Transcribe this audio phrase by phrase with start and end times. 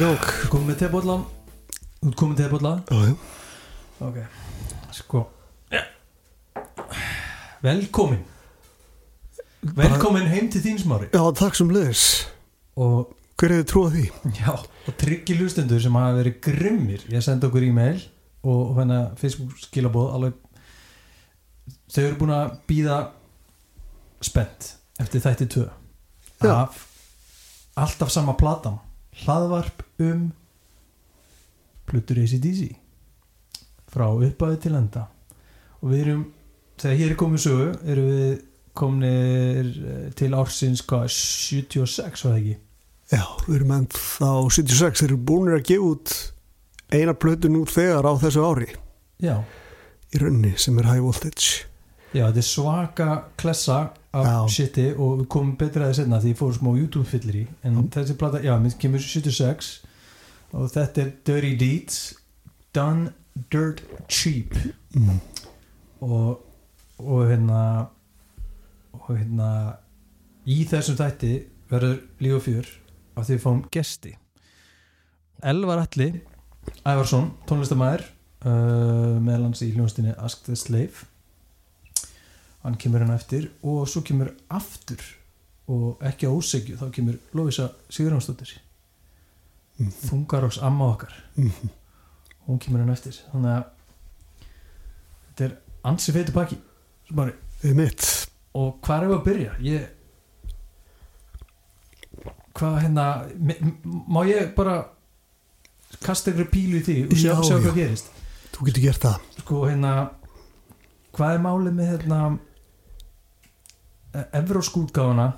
[0.00, 0.22] í gang.
[0.48, 0.72] Komum
[2.00, 3.14] Þú komið með tebólla Já, já.
[4.00, 4.16] Ok.
[4.96, 5.20] Sko.
[5.70, 5.82] Ja.
[7.60, 8.22] Velkomin.
[9.60, 11.10] Velkomin heim til þín smári.
[11.12, 12.04] Já, takk sem leðis
[12.80, 14.06] Og Hver hefur trúið því?
[14.40, 18.00] já Og tryggi hlustendur sem hafa verið grimmir Ég sendi okkur e-mail
[18.40, 20.38] Og hérna Facebook skilabóð Alveg
[21.92, 23.00] Þau eru búin að býða
[24.24, 25.66] Spennt Eftir þætti tvö.
[26.40, 26.54] Já.
[26.64, 26.86] Af
[27.80, 28.80] Alltaf sama platan
[29.24, 30.28] Hlaðvarp um
[31.90, 32.76] Plutur ACDC
[33.90, 35.08] Frá uppæði til enda.
[35.80, 36.24] Og við erum
[36.80, 38.34] Þegar hér er komið sögu Erum við
[38.80, 42.58] komnir eh, til ársins hvað, 76 var það ekki?
[43.10, 46.14] Já, við erum enn þá 76 Þeir eru búinir að gefa út
[46.90, 48.68] eina plötun út þegar á þessu ári.
[49.22, 49.36] Já,
[50.10, 51.66] í rauninni sem er High Voltage.
[52.10, 53.80] Já þetta er svaka klessa
[54.12, 54.48] af Já.
[54.50, 57.44] shiti og við komum betra að það setna því ég fór smá YouTube fyllir í.
[57.62, 59.70] En þessi plata, já, mér kemur 76
[60.50, 62.00] og þetta er Dirty Deeds
[62.74, 63.12] Done
[63.52, 64.56] Dirt Cheap.
[64.90, 65.20] Mm.
[66.02, 66.40] og,
[66.98, 67.60] og hérna
[68.96, 69.50] og hérna
[70.50, 71.34] í þessum þætti
[71.70, 72.70] verður líf og fjör
[73.14, 74.16] af því við fáum gesti.
[75.46, 76.10] Elvar Alli
[76.84, 78.02] Ævarsson, tónlistamæður
[78.44, 81.06] uh, meðal hans í hljónstinni Ask the Slave
[82.62, 85.00] hann kemur hann eftir og svo kemur aftur
[85.70, 88.58] og ekki á ósegju þá kemur Lóisa Sigurjónsdóttir
[89.80, 89.92] Mhm.
[90.06, 91.52] þungaróks amma okkar Mm.
[92.48, 93.64] hún kemur hann eftir þannig að
[95.36, 96.58] þetta er ansi feitu pakki
[98.54, 99.88] og hvað er við að byrja ég
[102.54, 103.04] hvað hérna
[104.10, 104.74] má ég bara
[106.02, 107.62] kasta ykkur pílu í því og sjá, Já, sjá já.
[107.64, 108.10] hvað gerist
[108.52, 109.92] Þú getur gert það sko hérna
[111.16, 112.20] hvað er málið með hérna
[114.14, 115.28] evróskútgáfuna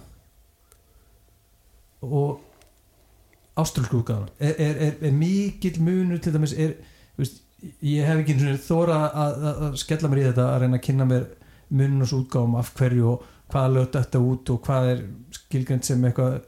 [2.02, 2.40] og
[3.56, 6.72] ástralskútgáfuna er, er, er, er mikill munur til dæmis er,
[7.20, 7.42] veist,
[7.84, 11.06] ég hef ekki þóra að, að, að skella mér í þetta að reyna að kynna
[11.10, 11.28] mér
[11.72, 15.04] munun og svo útgáfum af hverju og hvaða löt þetta út og hvað er
[15.36, 16.40] skilgjönd sem eitthvað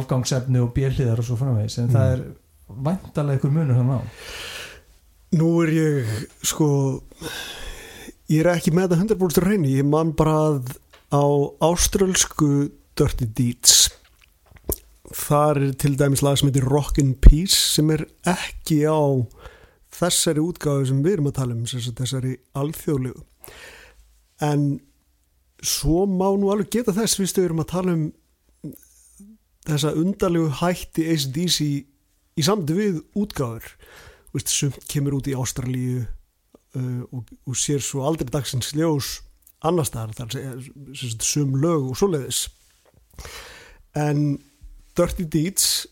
[0.00, 1.78] afgangsefni og björliðar og svo framvegis.
[1.78, 1.94] En Mm.
[1.94, 2.20] það er
[2.86, 4.00] væntalega ykkur munur hann á.
[5.38, 7.00] Nú er ég sko
[8.30, 10.76] ég er ekki með þetta 100% reyni ég man bara að
[11.10, 11.24] á
[11.62, 13.90] áströlsku Dirty Deeds.
[15.10, 19.26] Þar er til dæmis lag sem heitir Rockin' Peace sem er ekki á
[19.94, 23.24] þessari útgáðu sem við erum að tala um sem þessari alþjóðlegu.
[24.46, 24.80] En
[25.60, 28.06] svo má nú alveg geta þess við erum að tala um
[29.66, 31.58] þessa undarlegu hætti ACDC
[32.38, 33.66] í samti við útgáður
[34.46, 39.18] sumt kemur út í Ástralíu uh, og, og sér svo aldrei dagsins ljós
[39.66, 42.46] annars þar þar sem sum lög og svoleiðis.
[43.98, 44.38] En
[44.96, 45.86] Dirty Deeds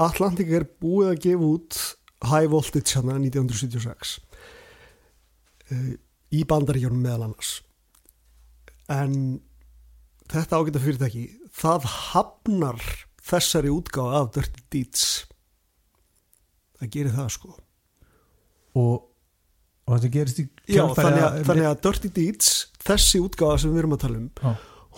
[0.00, 1.80] Atlantic er búið að gefa út
[2.24, 4.16] High Voltage hérna 1976
[5.70, 5.92] uh,
[6.34, 7.58] í bandaríkjónum meðal annars.
[8.90, 9.40] En
[10.30, 12.80] þetta ágæta fyrirtæki það hafnar
[13.24, 15.04] þessari útgáfa af Dirty Deeds.
[16.80, 17.54] Það gerir það sko.
[18.74, 19.04] Og,
[19.84, 22.52] og þetta gerist í Já, kjölfari þannig að, þannig að Dirty Deeds
[22.84, 24.52] þessi útgáfa sem við erum að tala um Já.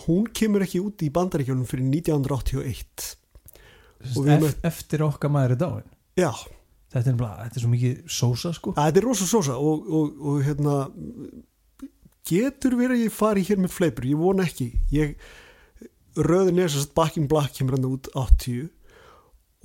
[0.05, 3.09] hún kemur ekki út í bandaríkjónum fyrir 1981
[4.13, 6.31] og við ef, erum eftir okkar maður er dáin já,
[6.93, 8.73] þetta er, þetta er svo mikið sósa sko.
[8.75, 10.77] Að þetta er rosa sósa og, og, og hérna
[12.27, 14.07] getur verið að ég fari hér með fleipur?
[14.07, 14.71] Ég von ekki.
[14.93, 15.15] Ég,
[16.17, 18.67] röðin er sérst Back in Black kemur hann út 80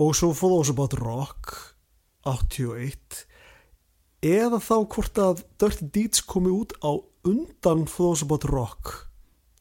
[0.02, 1.56] og svo For Those About Rock
[2.28, 3.24] 81
[4.22, 6.94] eða þá hvort að Dirty Deeds komi út á
[7.26, 9.08] undan Those About Rock.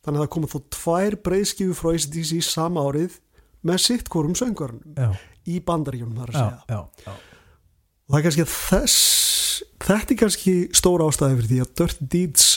[0.02, 3.20] Þannig að það komu þó tvær breyðskifu frá ACDC sama árið
[3.68, 5.12] með sitt hvorum söngvarnum já,
[5.46, 6.62] í bandaríunum þar að segja.
[6.66, 7.14] já, já.
[7.14, 8.98] og það er kannski þess
[9.82, 12.48] þetta er kannski stóra ástæði fyrir því að Dirty Deeds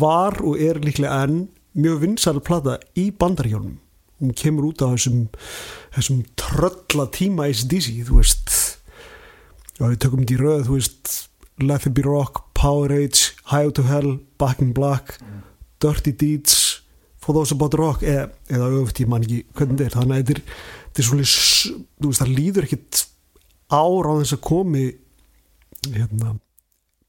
[0.00, 3.78] var og er líklega enn mjög vinsæl plata í bandaríjónum
[4.22, 5.26] hún kemur út á þessum
[5.94, 8.54] þessum trölla tíma ACDC þú veist
[9.80, 11.12] og við tökum þetta í röð þú veist
[11.62, 15.18] Let It Be Rock, Power Age High to Hell, Back in Black
[15.82, 16.80] Dirty Deeds
[17.24, 20.22] For Those About Rock eða, eða öfugt ég man ekki hvernig þetta er þannig að
[20.22, 20.42] þetta er,
[20.90, 21.28] þetta svona
[22.02, 23.04] þú veist það líður ekkit
[23.74, 24.84] ár á þess að komi
[25.94, 26.34] hérna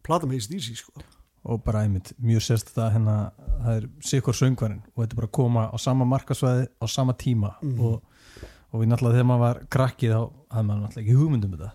[0.06, 1.04] plata með ACDC sko
[1.46, 3.16] og bara einmitt, mjög sérst það hérna
[3.62, 7.14] það er sikur söngvarinn og þetta er bara að koma á sama markasvæði á sama
[7.14, 7.80] tíma Mhm.
[7.86, 8.02] og,
[8.74, 10.22] og við náttúrulega þegar maður var krakkið þá
[10.56, 11.74] hafði maður náttúrulega ekki hugmyndum þetta Ma,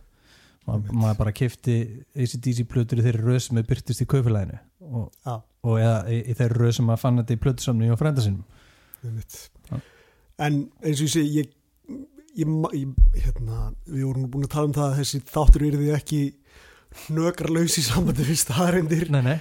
[0.69, 1.77] maður bara kefti
[2.15, 4.59] ACDC plötur í þeirri röð sem er byrtist í kaufilæðinu
[4.91, 5.37] og, Já.
[5.67, 8.45] og eða í, í þeirri röð sem maður fann þetta í plötusamni og frænda sinum.
[9.01, 9.79] Já.
[10.45, 11.55] en eins og ég segi ég,
[12.37, 12.91] ég, ég,
[13.25, 16.21] hérna, við vorum búin að tala um það að þessi þáttur eru því ekki
[17.17, 19.39] nökralaus í sambandi við staðarindir nei, nei,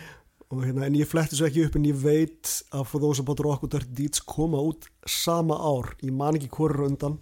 [0.49, 3.43] og hérna, en ég fletti svo ekki upp en ég veit að For Those About
[3.43, 7.19] Rock og Dirty Deeds koma út sama ár, ég man ekki hvorur undan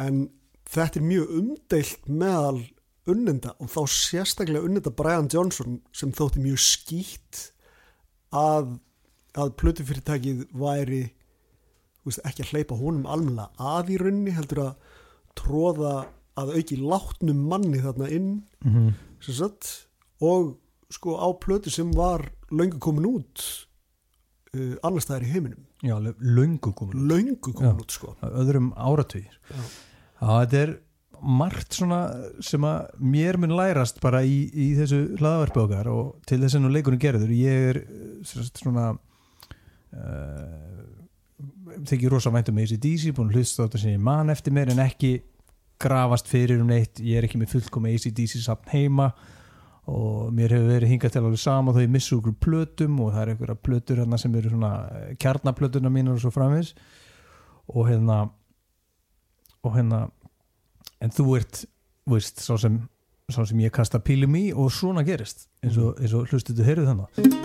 [0.00, 0.24] en
[0.72, 2.62] þetta er mjög umdeilt meðal
[3.10, 7.42] unnenda og þá sérstaklega unnenda Brian Johnson sem þótti mjög skýtt
[8.36, 8.76] að,
[9.34, 11.02] að plötufyrirtækið væri
[12.06, 14.92] veist, ekki að hleypa honum almennilega að í rauninni heldur að
[15.38, 15.94] tróða
[16.38, 18.30] að auki látnum manni þarna inn
[18.64, 19.68] mm sem sagt,
[20.18, 20.56] og
[20.90, 23.42] sko á plötu sem var löngu komin út
[24.56, 25.60] uh, annars staðar í heiminum.
[25.82, 27.76] Já, löngu komin löngu komin Já.
[27.84, 28.16] út sko.
[28.26, 28.72] Öðrum
[29.46, 29.62] Já.
[30.18, 30.74] Já, þetta er
[31.22, 36.58] margt sem að mér mun lærast bara í, í þessu hlaðavarpi okkar og til þess
[36.58, 40.82] að nú leikunum gerður ég er eh, svona uh,
[41.88, 44.72] þykir rosa vænt um ACDC búin að hlusta á þetta sem ég man eftir mér
[44.74, 45.12] en ekki
[45.82, 47.00] grafast fyrir um neitt.
[47.02, 49.10] Ég er ekki með fullkomi ACDC sapn heima
[49.90, 53.22] og mér hefur verið hingað til alveg sama þó ég missu okkur plötum og það
[53.22, 56.70] er einhverja plötur hérna sem eru svona eh, kjarnaplötuna mínar og svo framins
[57.66, 58.20] og hérna
[59.62, 60.04] og hérna
[61.02, 61.64] en þú ert,
[62.06, 62.80] þú veist, sá sem
[63.32, 66.90] sá sem ég kasta pílum í og svona gerist eins og, eins og hlustuðu heyrðu
[66.90, 67.40] þannig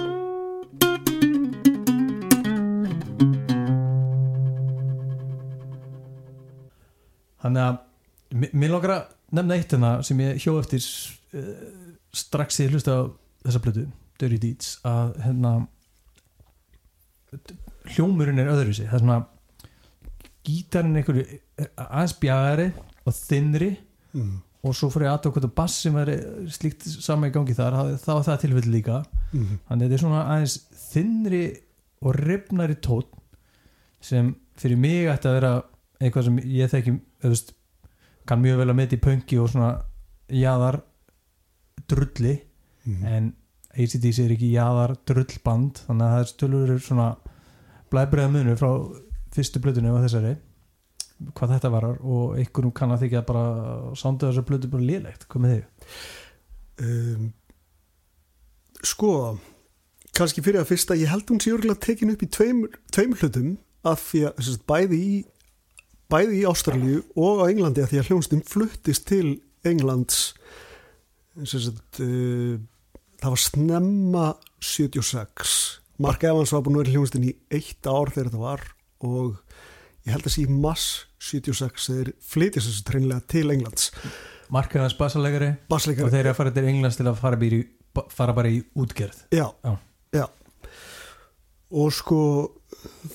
[7.37, 9.03] Þannig að mér langar að
[9.37, 10.83] nefna eitt hérna sem ég hjó eftir
[11.37, 11.53] uh,
[12.11, 13.01] strax ég hlusta á
[13.45, 13.85] þessa plötu
[14.19, 15.51] Dirty Deeds að hérna
[17.93, 18.87] hljómurinn er öðruvísi.
[18.89, 19.19] Það er svona
[20.47, 21.23] gítarinn einhverju
[21.59, 22.67] er aðeins bjagari
[23.07, 23.69] og þinnri
[24.13, 24.33] mm.
[24.67, 26.11] og svo fyrir að aðtöku hvort bass sem er
[26.55, 29.57] slíkt sama í gangi þar þá er það tilfelli líka Mm.
[29.67, 30.53] þannig að þetta er svona aðeins
[30.93, 31.39] þinnri
[32.07, 33.09] og rifnari tótt
[34.07, 35.49] sem fyrir mig ætti að vera
[35.99, 36.93] eitthvað sem ég þekki
[37.25, 37.51] veist,
[38.29, 39.73] kann mjög vel að meti í pönki og svona
[40.31, 40.79] jaðar
[41.91, 42.37] drulli
[42.87, 43.03] Mm.
[43.03, 43.25] en
[43.75, 47.07] ACDC er ekki jaðar drullband þannig að það er stölur svona
[47.91, 48.69] blæbreiða munu frá
[49.37, 50.35] fyrstu blötunni og þessari
[51.37, 53.45] hvað þetta varar og einhverjum kann að þykja bara
[53.97, 55.93] sándu þessar blötu bara lélegt hvað með þig?
[56.85, 57.31] um,
[58.85, 59.11] sko
[60.17, 63.57] kannski fyrir að fyrsta ég held hún sé örgulega tekin upp í tveimur, tveimur hlutum
[63.87, 65.17] af því að sagt, bæði í
[66.11, 70.31] bæði í Ástralíu og á Englandi af því að hljónstum fluttist til Englands
[71.49, 72.55] sagt, uh,
[73.17, 74.29] það var snemma
[74.61, 75.57] 76
[76.01, 78.67] Mark Evans var búin að vera hljónstin í eitt ár þegar þetta var
[79.05, 79.37] og
[80.07, 80.87] ég held að sé mass
[81.19, 83.91] 76 þeir flytjast þessu treinlega til Englands.
[84.53, 85.81] Markaðans bassalegari og
[86.13, 87.61] þeir eru að fara til Englands til að fara í,
[88.13, 89.25] fara bara í útgerð.
[89.35, 89.73] Já, Já.
[90.15, 90.25] já.
[91.67, 92.19] Og sko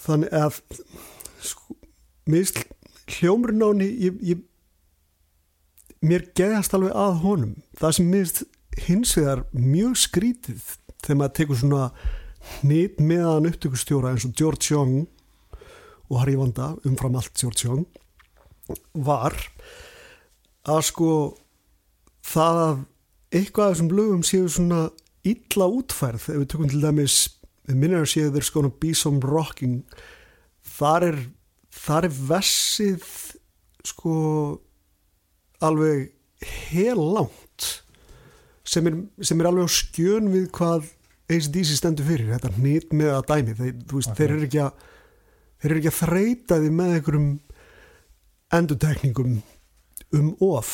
[0.05, 0.59] þannig að
[1.41, 1.77] sko,
[3.13, 4.43] hljómurinn á henni ég, ég,
[6.05, 7.55] mér geðast alveg að honum.
[7.81, 8.45] Það sem mér finnst
[8.87, 10.69] hins vegar mjög skrítið
[11.03, 11.89] þegar maður tekur svona
[12.61, 15.07] hnýtt meðan upptökustjóra eins og George Young
[16.13, 17.87] og Harry Vanda umfram allt Young
[18.93, 19.35] var
[20.69, 21.13] að sko
[22.23, 22.83] það að
[23.33, 24.83] eitthvað af þessum lögum séu svona
[25.27, 27.17] illa útfærð ef við tökum til dæmis
[27.73, 29.81] minnir að séu þeir skona be some rocking
[30.77, 31.21] þar er
[31.73, 33.07] þar er vessið
[33.89, 34.17] sko
[35.63, 36.11] alveg
[36.73, 37.69] hel langt
[38.67, 40.91] sem er, sem er alveg á skjön við hvað
[41.33, 44.19] ACDC stendur fyrir þetta hnýtt með að dæmi þeir, veist, Akkurat.
[44.19, 44.89] þeir eru ekki að
[45.63, 47.29] þeir eru ekki að þreita því með einhverjum
[48.59, 49.37] endurtekningum
[50.19, 50.73] um of.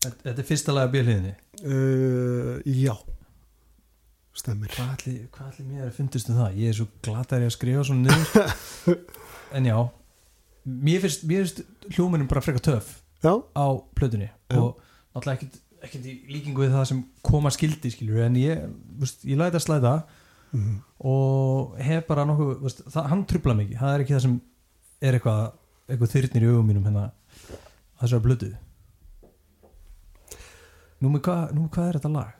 [0.00, 1.34] Þetta er fyrsta lag af bjöliðinni
[1.66, 2.94] uh, já.
[4.40, 4.70] Stemmir.
[4.72, 6.60] Hvað ætli, hvað ætli mér fundist um það?
[6.62, 9.00] Ég er svo glatari að skrifa svona niður.
[9.50, 9.74] En já.
[10.62, 11.64] Mér finnst, finnst
[11.96, 12.92] hljómanum bara frekar töf
[13.24, 13.66] já, á
[13.98, 14.28] plötunni.
[14.46, 14.60] Já.
[14.60, 14.78] og
[15.10, 15.48] náttúrulega
[15.82, 18.62] ekkert, í líkingu við það sem koma skildi skilur en ég,
[19.26, 19.94] ég læta að slæða
[20.52, 20.76] mm.
[21.10, 24.38] og hef bara nokkuð veist, það, hann trubla mikið, það er ekki það sem
[25.00, 25.42] er eitthvað,
[25.88, 28.50] eitthvað þyrnir í augum mínum hérna að þessari blödu
[31.00, 32.32] Nú með hvað, nú með hvað er þetta lag?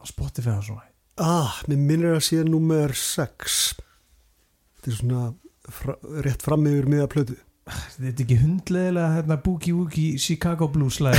[0.00, 0.86] Á Spotify og svona
[1.20, 3.58] ah, mér minnir að sé nummer 6
[4.76, 5.26] þetta er svona
[5.66, 11.00] fra, rétt fram yfir miða plötu Þetta er ekki hundlegilega hérna Boogie Woogie Chicago Blues
[11.02, 11.16] lag.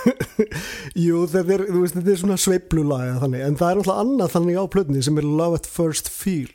[1.06, 4.34] jú, þetta er, þú veist, þetta er svona sveiflulaga þannig, en það er náttúrulega annað
[4.36, 6.52] þannig á plötunni sem er Love at First Feel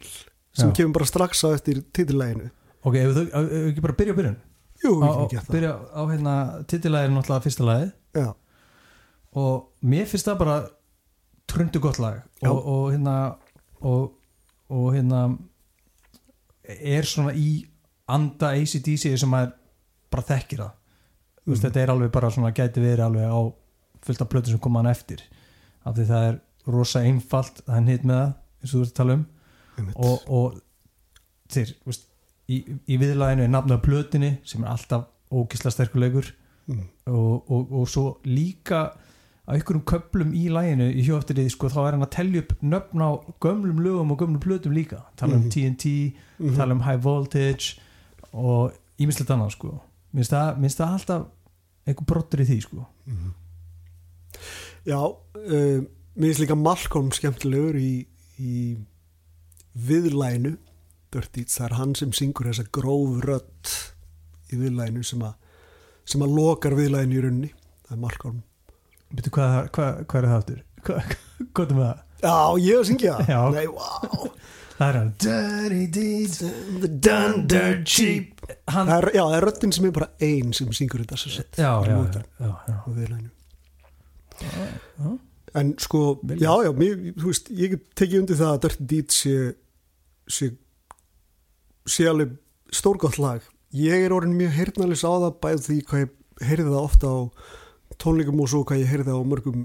[0.56, 0.76] sem Já.
[0.80, 2.52] kemur bara strax á eftir titillæginu
[2.86, 4.36] Ok, ef við ekki bara byrja á byrjun?
[4.84, 5.56] Jú, við á, getum gert það.
[5.56, 6.34] byrja á hérna
[6.70, 7.92] titilægir náttúrulega fyrsta lagið.
[8.14, 8.28] Já,
[9.42, 10.58] og mér finnst það bara
[11.50, 12.20] tröndu gott lag.
[12.46, 13.16] Og, og hérna
[13.82, 14.14] og,
[14.70, 15.24] og hérna
[16.66, 17.66] er svona í
[18.06, 19.56] anda ACDC sem maður
[20.14, 20.74] bara þekkir það.
[20.76, 21.50] Mm.
[21.50, 23.42] veist, þetta er alveg bara svona gæti verið alveg á
[24.06, 25.24] fullt af plötu sem koma hann eftir
[25.86, 28.92] af því það er rosa einfalt það er hitt með það, eins og þú ert
[28.94, 29.26] að tala um
[29.78, 29.96] einmitt.
[29.96, 30.62] og, og
[31.54, 32.08] þeir, veist,
[32.50, 32.58] í,
[32.90, 36.30] í viðlæðinu er nafnað plötinni sem er alltaf ógisla sterkulegur
[36.70, 36.84] mm.
[37.12, 38.84] og, og, og svo líka
[39.46, 43.04] á einhverjum köplum í læginu í hjóftirið sko þá er hann að tellja upp nöfn
[43.06, 43.10] á
[43.46, 45.52] gömlum lögum og gömlum plötum líka tala um Mhm.
[45.54, 46.56] TNT, Mhm.
[46.58, 47.76] tala um High Voltage
[48.34, 49.76] og ímislegt annað sko
[50.14, 51.28] minnst það, minnst það alltaf
[51.86, 53.34] einhver brottur í því sko Mhm.
[54.86, 55.80] Já, uh,
[56.16, 58.06] mér finnst líka Malcolm skemmtilegur í,
[58.38, 58.76] í
[59.76, 60.56] viðlænu
[61.16, 61.46] Dirty.
[61.50, 63.74] Það er hann sem syngur þessa gróf rödd
[64.54, 65.36] í viðlænu sem að
[66.06, 67.52] sem að lokar viðlænu í runni
[67.88, 68.42] það er Malcolm.
[69.16, 70.60] Veitu hvað, hvað, hvað er það aftur?
[70.86, 71.16] Hvað,
[71.56, 72.04] hvað er það?
[72.26, 73.16] Já, ég að syngja.
[73.22, 73.42] Það Já.
[73.56, 74.30] Nei, wow
[74.76, 75.12] Það er hann.
[75.24, 76.42] Dirty Deeds
[76.82, 78.44] The done dirt cheap.
[78.68, 81.72] Er, Já, það er röddin sem er bara ein sem syngur þetta svo sett Já,
[81.88, 83.30] já, Lokin já,
[84.42, 84.68] já,
[85.00, 85.16] já.
[85.56, 89.20] En sko, já, já, mér, þú veist, ég get tekið undir það að Dirty Deeds
[89.24, 89.36] sé,
[90.28, 90.50] sé,
[91.88, 92.34] sé alveg
[92.76, 93.46] stórgótt lag.
[93.76, 96.12] Ég er orðin mjög heyrnalis á það bæð því hvað ég
[96.50, 97.18] heyrði það ofta á
[98.04, 99.62] tónleikum og svo hvað ég heyrði það á mörgum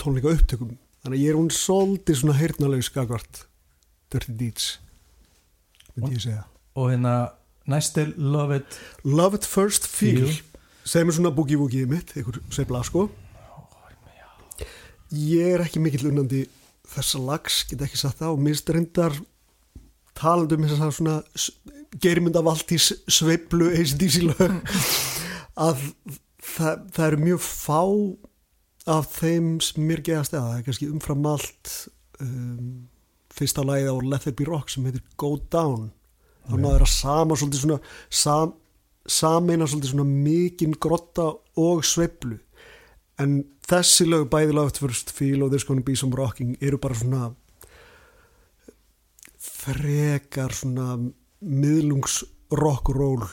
[0.00, 0.70] tónleika upptökum.
[1.04, 3.42] Þannig að ég er hún svolítið svona heyrnaleg skakvart
[4.14, 4.70] Dirty Deeds,
[5.98, 6.46] myndi ég segja.
[6.80, 7.14] og hérna
[7.68, 10.40] næst er Love It Love at First Feel, Feel.
[10.84, 13.10] sem er svona boogie-woogie mitt, einhver sveifla sko.
[15.14, 16.44] Ég er ekki mikill unnandi
[16.94, 19.16] þessa lags, get ekki sagt það og minnst reyndar
[20.18, 21.16] talandi um þess að svona
[22.02, 24.56] gerimund af allt í sveiflu ACDC lög
[25.54, 25.82] að
[26.42, 27.82] það, það eru mjög fá
[28.94, 31.74] af þeim sem mér geðast eða það er kannski umfram allt
[32.20, 32.72] um,
[33.34, 35.88] fyrsta lagið á Let There Be Rock sem heitir Go Down
[36.44, 36.60] þá Ok.
[36.60, 37.78] náður að sama svolítið svona
[38.12, 38.50] sam,
[39.08, 41.30] sameina svolítið svona mikinn grotta
[41.62, 42.36] og sveiflu
[43.22, 46.80] en þessi lög bæði Love at First Feel og There's Gonna Be Some Rocking eru
[46.82, 47.30] bara svona
[49.38, 50.96] frekar svona
[51.44, 52.22] miðlungs
[52.54, 53.26] rock'n'roll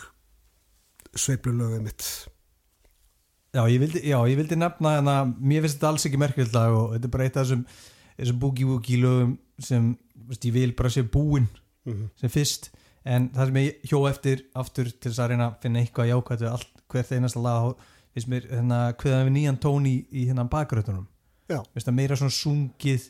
[1.15, 2.05] sveiflulögum mitt
[3.51, 6.71] Já, ég vildi, já, ég vildi nefna hérna, mér finnst þetta alls ekki merkjöld lag
[6.71, 7.65] og þetta er bara eitt af þessum,
[8.15, 9.89] þessum boogie-woogie lögum sem
[10.29, 12.07] veist, ég vil bara sé búinn mm -hmm.
[12.21, 12.69] sem fyrst
[13.03, 16.41] en það sem ég hjó eftir aftur til þess að reyna að finna eitthvað jákvæmt
[16.41, 17.83] við allt hvert einasta lag og
[18.13, 21.07] finnst mér hérna hverða við nýjan tón í, í hérna bakgröðunum
[21.51, 21.61] Já.
[21.95, 23.09] meira svona sungið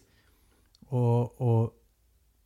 [0.92, 1.74] og, og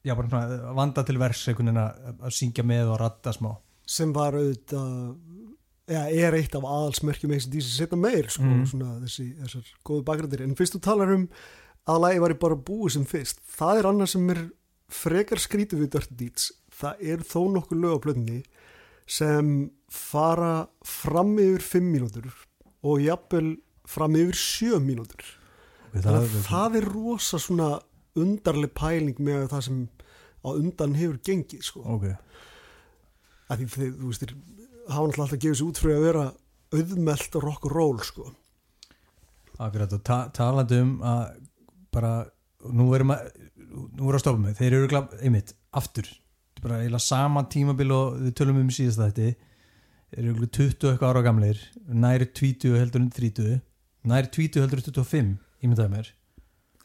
[0.06, 5.16] já bara svona vanda til vers að, syngja með og ratta smá sem var auðvitað
[5.94, 8.66] ja, er eitt af aðalsmerkjum ACDC setna meir sko, Mhm.
[8.66, 11.28] svona þessi, þessar góðu bakgrindir en fyrst þú talar um
[11.88, 14.40] að lagi var bara búið sem fyrst það er annað sem er
[14.90, 18.40] frekar skrítið við Dirty Deeds það er þó nokkuð lög á plötunni
[19.06, 22.30] sem fara fram yfir 5 mínútur
[22.86, 23.56] og jafnvel
[23.88, 25.26] fram yfir 7 mínútur
[25.90, 27.70] okay, það, það, það er rosa svona
[28.16, 29.84] undarleg pæling með það sem
[30.46, 31.84] á undan hefur gengið sko.
[31.96, 32.08] ok,
[33.50, 36.26] að því þið, þú veist, þeir hafa náttúrulega alltaf gefið sér út fyrir að vera
[36.76, 38.30] auðmelt rock and roll sko.
[39.58, 41.24] akkurat og ta talandi um að
[41.96, 42.14] bara,
[42.76, 43.30] nú erum að
[43.76, 46.25] nú erum að stoppa mig, þeir eru glab, einmitt, aftur, er
[46.66, 49.32] bara eiginlega sama tímabil og við tölum um síðast þetta
[50.16, 53.58] eru örugglega 20 eitthvað ára gamleir næri 20 heldur en 30
[54.10, 55.34] næri 20 heldur en 25
[55.66, 56.12] ímyndaði mér.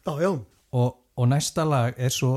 [0.01, 0.31] Já, já,
[0.73, 2.33] og, og næsta lag er svo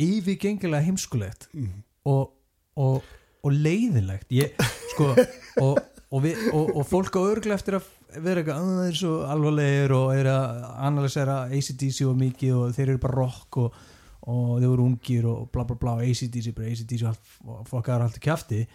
[0.00, 1.70] yfirgengilega heimskulegt mm.
[2.10, 2.32] og,
[2.76, 3.06] og,
[3.44, 4.30] og leiðinlegt.
[4.34, 4.56] Ég,
[4.94, 5.12] sko
[5.64, 5.78] og,
[6.10, 7.88] og, við, og, og fólk á örglega eftir að
[8.24, 12.74] vera eitthvað, að það er svo alvarlegir og er að analysera ACDC og mikið og
[12.74, 13.80] þeir eru bara rock og,
[14.28, 17.66] og þeir eru ungir og bla bla bla og ACDC, bara ACDC og allt- og
[17.68, 18.66] fokkar allt í kjafti.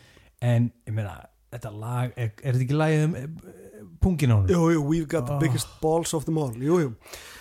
[0.42, 1.14] En ég meina,
[1.54, 3.28] þetta lag er, er þetta ekki lagið um eh,
[4.02, 4.48] pungin á hún?
[4.50, 5.40] jú, jú, we've got the Oh.
[5.40, 6.52] biggest balls of them all.
[6.54, 6.96] Jú, jú,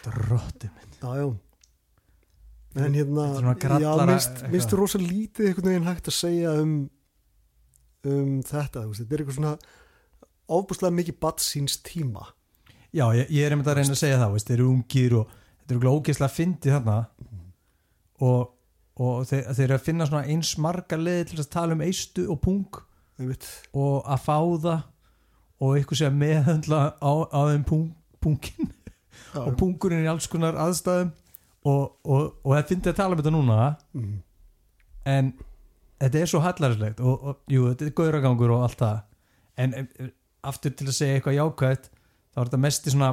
[0.05, 0.93] Drotti minn.
[1.01, 1.35] Já, já.
[2.77, 3.45] En hérna er
[3.81, 4.51] já, eitthvað.
[4.51, 6.91] minnst rosa lítið einhvern veginn hægt að segja um
[8.05, 9.53] um þetta, þetta er eitthvað svona
[10.53, 12.27] ofbúslega mikið badd síns tíma.
[12.93, 15.31] Já, ég, ég er einmitt að reyna að segja það veist, þeir eru ungir og
[15.63, 16.97] þetta eru ógeðslega að fyndi þarna
[18.25, 18.55] og,
[19.01, 22.27] og þeir, þeir eru að finna svona eins marga leði til að tala um eistu
[22.33, 22.81] og pung
[23.75, 24.81] og að fá það
[25.65, 27.91] og eitthvað sem meðhandla á, á þeim pung,
[28.23, 28.73] pungin
[29.39, 31.13] og pungurinn í alls konar aðstæðum
[31.65, 33.59] og, og, og það fyndi að tala um þetta núna
[33.95, 34.17] mm,
[35.15, 35.31] en
[36.03, 38.99] þetta er svo hallarslegt og, og jú, þetta er gauragangur og allt það.
[39.61, 40.09] En e,
[40.45, 41.89] aftur til að segja eitthvað jákvætt
[42.35, 43.13] þá er þetta mesti svona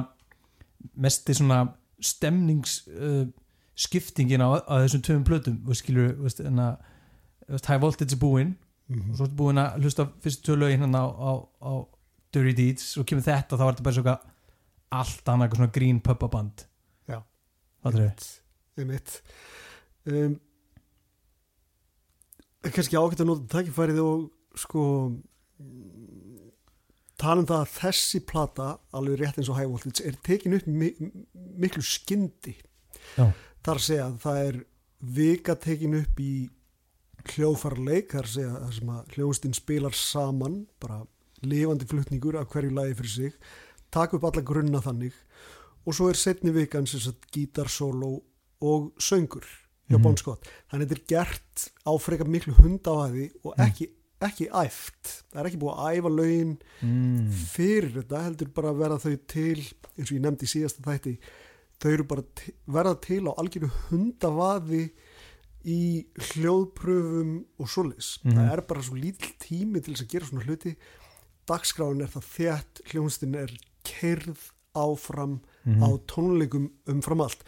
[1.06, 1.60] mesti svona
[2.02, 3.24] stemnings uh,
[3.82, 6.76] skiptingin á, á þessum töfum plötum og skilur, veist, en að
[7.48, 8.54] veist, high voltage er búinn
[8.92, 11.72] og mm, svo ertu búinn að hlusta fyrstu tvö lögin hérna á, á, á,
[12.32, 14.30] Dirty Deeds og kemur þetta þá er þetta bara svo eitthvað
[15.02, 16.64] allt annað eitthvað svona grín puppaband
[17.10, 17.18] Já.
[17.84, 18.06] Þau?
[18.80, 19.18] einmitt
[20.08, 20.38] um,
[22.62, 24.24] er kannski ágætt að nota tækifærið og
[24.62, 24.84] sko
[27.20, 30.68] tala um það að þessi plata alveg rétt eins og High Voltage er tekin upp
[30.68, 30.92] mi
[31.62, 32.56] miklu skyndi
[33.16, 33.28] Já.
[33.66, 34.60] Þar segja að það er
[35.02, 36.32] vika tekin upp í
[37.32, 41.00] hljóðfarleik þar að segja að, sem að hljóðstinn spilar saman bara
[41.46, 43.36] lifandi flutningur af hverju lagi fyrir sig
[43.94, 45.14] taka upp alla grunna þannig
[45.86, 48.12] og svo er setni vikan sem sagt gítarsóló
[48.62, 49.46] og söngur
[49.90, 50.02] hjá Mhm.
[50.02, 53.64] Bon Scott þannig að þetta er gert á frekar miklu hundavæði og Mm.
[53.66, 53.88] ekki,
[54.22, 56.52] ekki æft það er ekki búið að æfa lögin
[56.82, 57.30] mm.
[57.52, 59.58] fyrir þetta heldur bara að verða þau til
[59.98, 61.18] eins og ég nefndi í síðasta þætti
[61.82, 62.22] þau eru bara
[62.70, 64.84] verða til á algjöru hundavaði
[65.62, 65.80] í
[66.30, 68.18] hljóðpröfum og svoleiðis.
[68.24, 68.34] Mhm.
[68.38, 70.76] það er bara svo lítill tími til þess að gera svona hluti.
[71.46, 73.52] Dagskráin er það þétt hljónstin er
[73.84, 75.82] kerð áfram Mhm.
[75.82, 77.42] á tónleikum umfram allt.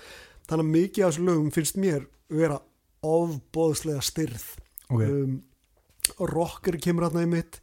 [0.49, 2.61] Þannig að mikið af þessu lögum finnst mér vera
[3.03, 4.45] ofbóðslega styrð
[4.91, 5.43] ok, um,
[6.21, 7.61] rocker kemur hérna í mitt.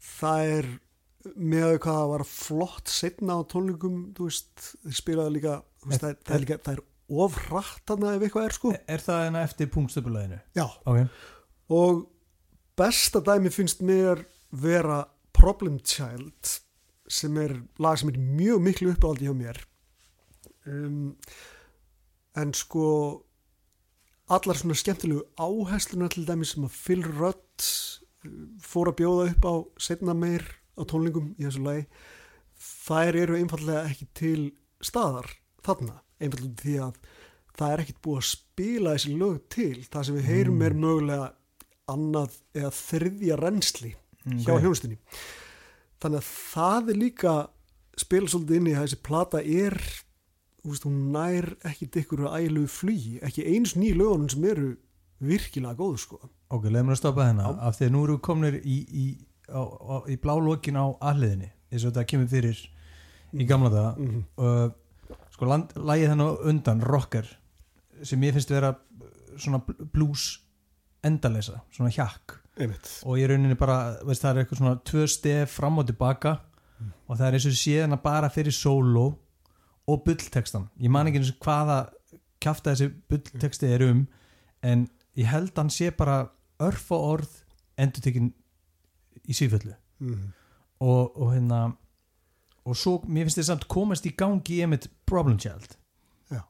[0.00, 0.68] Það er
[1.36, 6.10] með hvað það var flott setna á tónleikum þú veist, þið spilaði líka veist, það,
[6.10, 6.82] er- það er líka, það er
[7.26, 8.72] ofrætt þarna ef eitthvað er sko.
[8.96, 10.40] Er það enna eftir punktstöpuleginu?
[10.56, 11.00] já, ok,
[11.74, 12.04] og
[12.78, 16.56] besta dæmi finnst mér vera Problem Child
[17.10, 19.58] sem er lag sem er mjög miklu uppáhaldi hjá mér.
[20.68, 21.16] Um,
[22.38, 22.84] en sko
[24.30, 28.30] allar svona skemmtilegu áhersluna til dæmi sem að Phil Rudd uh,
[28.62, 30.44] fór að bjóða upp á setna meir
[30.78, 31.86] á tónlingum í þessu lagi
[32.60, 34.42] þær eru einfallega ekki til
[34.84, 35.26] staðar
[35.66, 36.94] þarna, einfallega því að
[37.60, 40.62] það er ekkit búið að spila þessi lög til, það sem við heyrum Mm.
[40.62, 41.32] er mögulega
[41.90, 43.94] annað eða þriðja reynsli
[44.44, 44.60] hjá Ok.
[44.62, 44.98] hljónstinni
[46.00, 47.32] þannig að það er líka
[47.98, 49.76] spila svolítið inn í að þessi plata er
[50.64, 54.76] veist, hún nær ekki ykkur ælu flugi, ekki eins ný lögunum sem eru
[55.20, 56.20] virkilega góð sko.
[56.50, 57.60] ok, leiðum við að stoppa þennan Já.
[57.68, 59.06] af því að nú eru við komnir í, í,
[60.08, 62.60] í blálókin á aðliðinni eins og þetta kemur fyrir
[63.34, 64.72] í gamla daga mm -hmm.
[65.40, 67.26] Sko lagið á undan rocker
[68.04, 68.74] sem ég finnst vera
[69.40, 70.26] svona bl- blues
[71.04, 72.36] endalesa, svona hjakk.
[73.08, 76.34] Og ég rauninni bara, veist, það er eitthvað svona tvö stef fram og tilbaka
[77.08, 79.06] og það er eins og séðan að bara fyrir solo
[79.90, 81.78] og bulltekstan ég man ekki eins og hvaða
[82.40, 84.02] kjafta þessi bullteksti er um
[84.64, 87.34] en ég held hann sé bara örf og orð
[87.80, 88.30] endur tekin
[89.28, 90.28] í síföllu mm
[90.80, 91.58] og, og hérna
[92.64, 95.76] og svo, mér finnst þið samt komast í gangi í einmitt Problem Child
[96.30, 96.40] Já.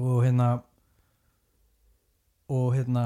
[0.00, 0.48] og hérna
[2.54, 3.04] og hérna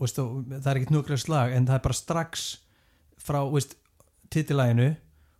[0.00, 2.44] veist, og, það er ekkert nuklega slag en það er bara strax
[3.24, 3.40] frá
[4.34, 4.88] titilæginu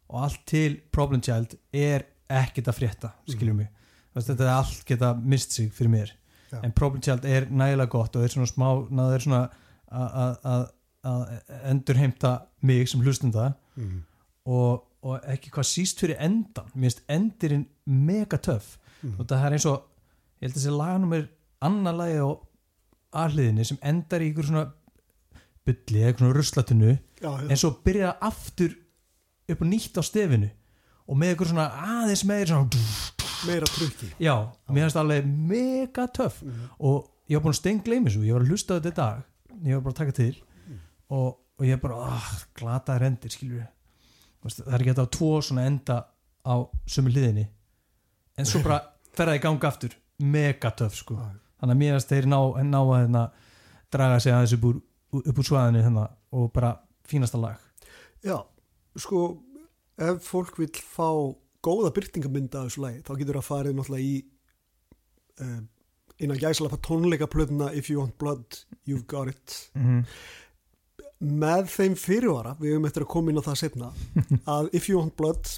[0.09, 3.69] og allt til Problem Child er ekkert að frétta, skiljum mig
[4.15, 6.15] veist, þetta er allt geta mist sig fyrir mér
[6.53, 6.61] Já.
[6.63, 9.43] en Problem Child er nægilega gott og er svona smá, náður er svona
[9.91, 10.65] að- að- að
[11.05, 11.25] að
[11.69, 12.31] endur heimta
[12.65, 13.99] mig sem hlustenda mm.
[14.47, 18.79] og, og ekki hvað síst fyrir endan mér finnst endirinn mega töff.
[19.03, 19.19] Mm.
[19.21, 19.83] og það er eins og
[20.41, 21.27] ég held að þessi laganumir
[21.65, 22.31] annar lagi á
[23.25, 24.65] aðliðinni sem endar í ykkur svona
[25.65, 27.49] bylli, eitthvað svona ruslatunnu já, já.
[27.49, 28.73] en svo byrja aftur
[29.53, 30.49] upp og nýtt á stefinu
[31.05, 32.71] og með ykkur svona aðeins meir svona
[33.45, 34.09] meira trukki.
[34.23, 34.35] Já,
[34.73, 36.41] mér finnst það alveg mega töff.
[36.43, 36.67] Mm.
[36.81, 38.25] og ég var búin að steingleima þessu.
[38.25, 39.23] Ég var að hlusta þetta í dag.
[39.65, 40.35] Ég var bara að taka til
[41.15, 41.29] og,
[41.61, 43.69] og ég bara, ah, glataðir endir skilur við
[44.45, 45.97] það er ekki þetta á tvo svona enda
[46.45, 46.55] á
[46.87, 47.47] sömu hliðinni.
[48.39, 48.81] En svo bara
[49.17, 49.97] ferða í ganga aftur.
[50.25, 51.17] Mega töff sko.
[51.61, 53.25] Þannig að mér að þeir ná, ná að hérna,
[53.95, 54.81] draga sig aðeins upp úr,
[55.23, 56.75] úr svaðinu hérna, og bara
[57.09, 57.61] fínasta lag.
[58.25, 58.37] Já,
[58.99, 59.25] sko
[60.01, 61.09] ef fólk vil fá
[61.65, 64.15] góða byrtingamynda af þessu lagi, þá getur það farið náttúrulega í
[65.45, 65.61] uh,
[66.25, 69.71] innan gæslega tónleikaplötuna If You Want Blood, You've Got It.
[69.75, 70.05] Mm -hmm.
[71.25, 73.91] Með þeim fyrirvara, við höfum eftir að koma inn á það setna,
[74.57, 75.53] að If You Want Blood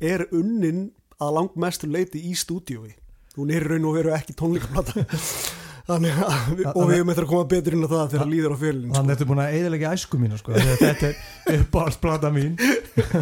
[0.00, 2.94] er unnin að langt mestu leiti í stúdíói.
[3.36, 5.04] Hún er raun og veru ekki tónleikaplata
[5.88, 8.54] þannig að, við, og við höfum eftir að koma betur inn á það þegar líður
[8.54, 11.16] á fjölinn þannig að þetta er búin að eiginlega æsku mínu sko, að þetta er
[11.56, 12.56] uppáhaldsplata mín.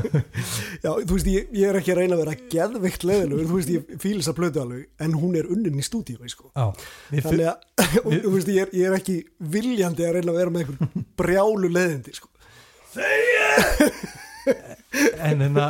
[0.84, 3.72] Já, þú veist, ég, ég er ekki að reyna að vera geðveikt leðilegur, þú veist,
[3.74, 6.50] ég fíl þess að plötu alveg en hún er unnin í stúdíói, sko.
[6.54, 7.66] Þannig að,
[8.04, 9.18] og, þú veist, ég er, ég er ekki
[9.56, 12.32] viljandi að reyna að vera með einhver brjálu leðindi, sko.
[15.18, 15.66] En hérna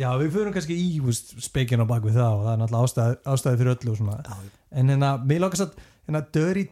[0.00, 3.60] já við fyrir kannski í spekin á bakvið það og það er náttúrulega ástæði, ástæði
[3.60, 4.16] fyrir öllu og svona.
[4.26, 6.66] Já, en hérna, mér lókast að hérna, dirty,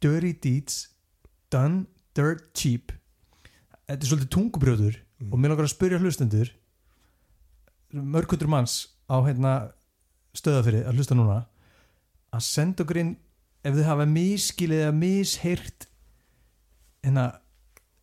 [0.00, 0.88] dirty deeds
[1.52, 1.86] done
[2.16, 2.92] dirt cheap
[3.88, 4.98] þetta er svolítið tungubrjóður
[5.30, 6.50] og mér langar að spyrja hlustendur
[7.92, 8.76] mörgundur manns
[9.08, 9.52] á hérna
[10.36, 11.42] stöðafyrir að hlusta núna
[12.32, 13.14] að senda okkur inn
[13.62, 15.86] ef þið hafa miskilið eða misheyrt
[17.04, 17.26] hérna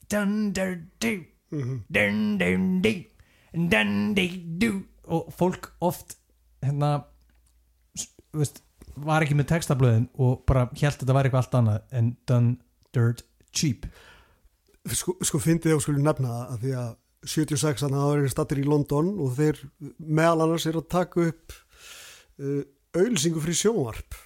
[0.10, 1.80] dun dun dun Mhm.
[1.90, 2.38] dun
[4.62, 4.76] dun
[5.10, 6.14] og fólk oft
[6.62, 7.06] hérna
[8.34, 8.62] veist,
[8.96, 12.56] var ekki með textablöðin og bara held þetta væri eitthvað allt annað en done
[12.96, 13.24] dirt
[13.56, 13.86] cheap.
[14.90, 16.90] Sko, sko fyndið og skulle nefna það að því að
[17.30, 19.62] 76 þannig að það eru stattir í London og þeir
[20.00, 21.56] meðal annars er að taka upp
[22.40, 22.62] uh,
[22.96, 24.20] auðlýsingu fyrir sjónvarp.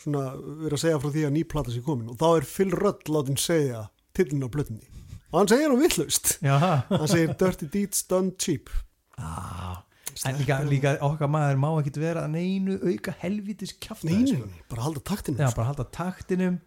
[0.00, 2.70] Svona verið að segja frá því að ný plata sé komin og þá er Phil
[2.76, 4.84] Rudd látin segja tillin á blötni
[5.32, 6.54] og hann segir hann villaust já,
[6.88, 8.70] hann segir Dirty Deeds Done Cheap.
[9.18, 9.82] Ah.
[10.26, 14.86] En líka, líka okkar maður má ekki vera að neinu auka helvitis kjafta Neinin, bara
[14.86, 16.60] halda taktinu Já, bara halda taktinum.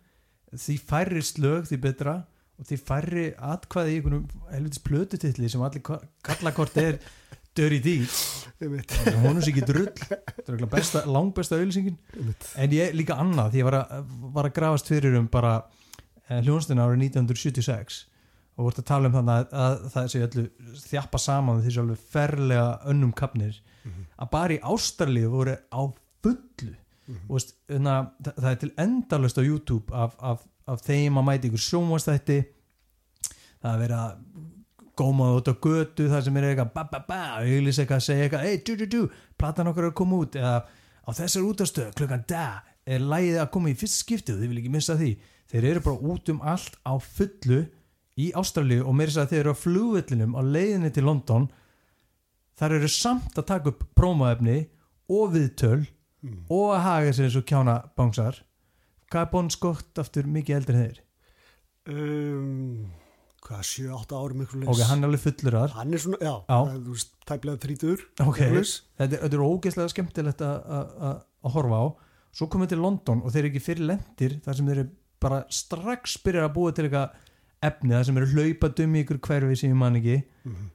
[0.54, 2.16] Því færri slög því betra.
[2.60, 6.98] Og því færri atkvæði í einhvernum helvitis plötutilli sem allir ka- kalla hvort er
[7.56, 8.20] Dirty Deeds.
[8.60, 9.88] Hún er sér ekki drull.
[9.90, 12.50] Er besta, langbesta auðlýsingin einmitt.
[12.60, 15.54] en ég líka annað því ég var að, var að grafast fyrir um bara
[16.30, 18.04] eh, hljónstina árið 1976
[18.60, 20.44] og voru að tala um þannig að, að það sé öllu
[20.84, 23.62] þjappa saman því alveg ferlega önnum kapnir
[24.20, 25.82] að bara í ástarlíðu voru á
[26.20, 26.76] fullu.
[27.30, 31.28] Og veist, na, það, það er til endalust á YouTube af, af, af þeim að
[31.30, 32.40] mæti ykkur sjónvastætti
[33.64, 34.12] það að
[35.00, 38.28] gómað út á götu það sem er eitthvað ba ba ba auðlis eitthvað að segja
[38.28, 39.02] eitthvað hey du du du
[39.40, 40.36] platan okkar er að koma út.
[40.36, 40.68] Eða
[41.08, 42.46] á þessar útastöð klukkan da
[42.86, 45.12] er lægið að koma í fyrst skiptið þið vil ekki missa því.
[45.50, 47.64] Þeir eru bara út um allt á fullu
[48.20, 51.48] í Ástralíu og meira þess að þeir eru á flugvellinum á leiðinni til London
[52.60, 54.58] þar eru samt að taka upp prómaefni
[55.10, 55.86] og viðtöl
[56.52, 58.42] og að haga sér eins og kjána bánsar
[59.10, 60.98] hvað er Bon Scott aftur mikið eldri þeir?
[61.90, 62.90] Um,
[63.46, 65.72] hvað, 7-8 árum ykkur ok, hann er alveg fullur þar.
[65.78, 66.58] Hann er svona, já, Já.
[66.74, 68.42] er, þú veist, tæplega þrítur ok,
[69.00, 71.86] þetta, er- er ógeðslega skemmtilegt að- að að- að horfa á.
[72.36, 74.90] Svo komum við til London og þeir eru ekki fyrir lendir þar sem þeir eru
[75.20, 77.16] bara strax byrjar að búa til eitthvað
[77.64, 80.70] efni þar sem eru hlaupað um í ykkur hverfi sem ég man ekki Mhm.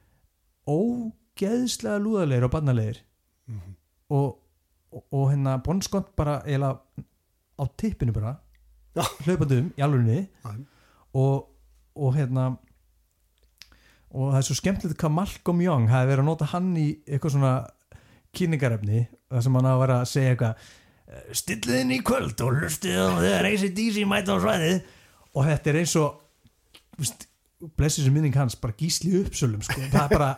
[0.67, 2.99] ógeðslega lúðalegir og barnalegir
[3.47, 3.75] Mhm.
[4.09, 4.37] og,
[4.91, 6.79] og, og hérna Bon Scott bara eiginlega
[7.59, 8.35] á tippinu bara
[8.95, 9.03] Já.
[9.25, 10.27] hlaupað um í alvegni
[11.13, 11.47] og,
[11.95, 12.57] og hérna
[14.15, 17.31] og það er svo skemmtilegt hvað Malcolm Young hafi verið að nota hann í eitthvað
[17.35, 17.53] svona
[18.35, 20.55] kynningarefni þar sem hann hafa verið að segja eitthvað
[21.07, 24.83] "Eh, stillið inn í kvöld og hlustið á þegar ACDC mæta á svæðið
[25.35, 26.21] og þetta er eins og
[27.79, 29.81] blessið sem minning hans bara gísli uppsölum sko.
[29.91, 30.35] bara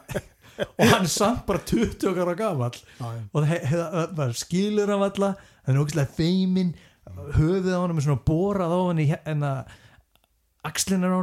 [0.57, 3.11] og hann samt bara 20 okkar á já.
[3.33, 6.73] og það, skilur hann alla hann er ógæslega feimin
[7.37, 9.51] höfuð á honum er svona borað á hann í hérna
[10.67, 11.19] axlinar á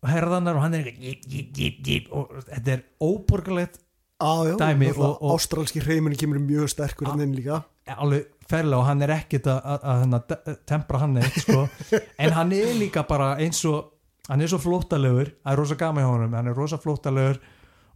[0.00, 3.80] og herðanar og hann er jip, jip, jip, og þetta er óborgarlegt
[4.20, 4.92] já, Dæmi
[5.32, 9.60] ástralski hreimunni kemur mjög sterkur hann inn líka alveg ferlega og hann er að, að,
[9.60, 11.64] að, að, að tempra hann eitt sko.
[12.22, 13.99] en hann er líka bara eins og
[14.30, 17.40] hann er svo flóttalegur, það er rosa gama hjá honum hann er rosa flóttalegur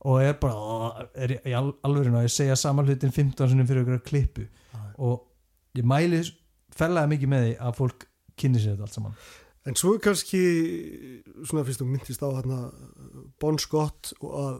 [0.04, 3.48] og er bara ó, er í, í al- alvörinu að ég segja saman hlutin 15
[3.54, 4.42] sinni fyrir ykkur klippu.
[5.00, 5.22] Og
[5.78, 6.18] ég mæli
[6.76, 8.04] ferlega mikið með því að fólk
[8.36, 9.14] kynni sér þetta allt saman.
[9.64, 10.42] En svo er kannski
[11.48, 12.58] svona fyrst þú myndist á hérna
[13.40, 14.58] Bon Scott og að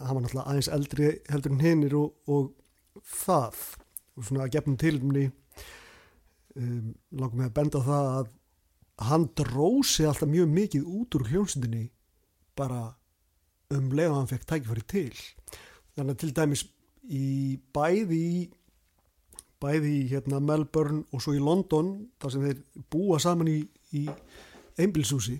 [0.00, 2.50] hann var náttúrulega aðeins eldri heldur en hinnir og, og
[3.16, 3.62] það.
[4.20, 5.24] Og svona að gefnum tilumni
[6.58, 8.30] um, langum með að benda á það að
[9.08, 11.86] hann drósi alltaf mjög mikið út úr hljómsundinni
[12.58, 12.82] bara
[13.72, 15.12] um leið og hann fekk tækifæri til
[15.96, 16.64] þannig að til dæmis
[17.10, 17.26] í
[17.74, 18.40] bæði í
[19.60, 22.60] bæði í hérna Melbourne og svo í London þar sem þeir
[22.92, 23.58] búa saman í,
[23.96, 24.06] í
[24.80, 25.38] einbilshúsi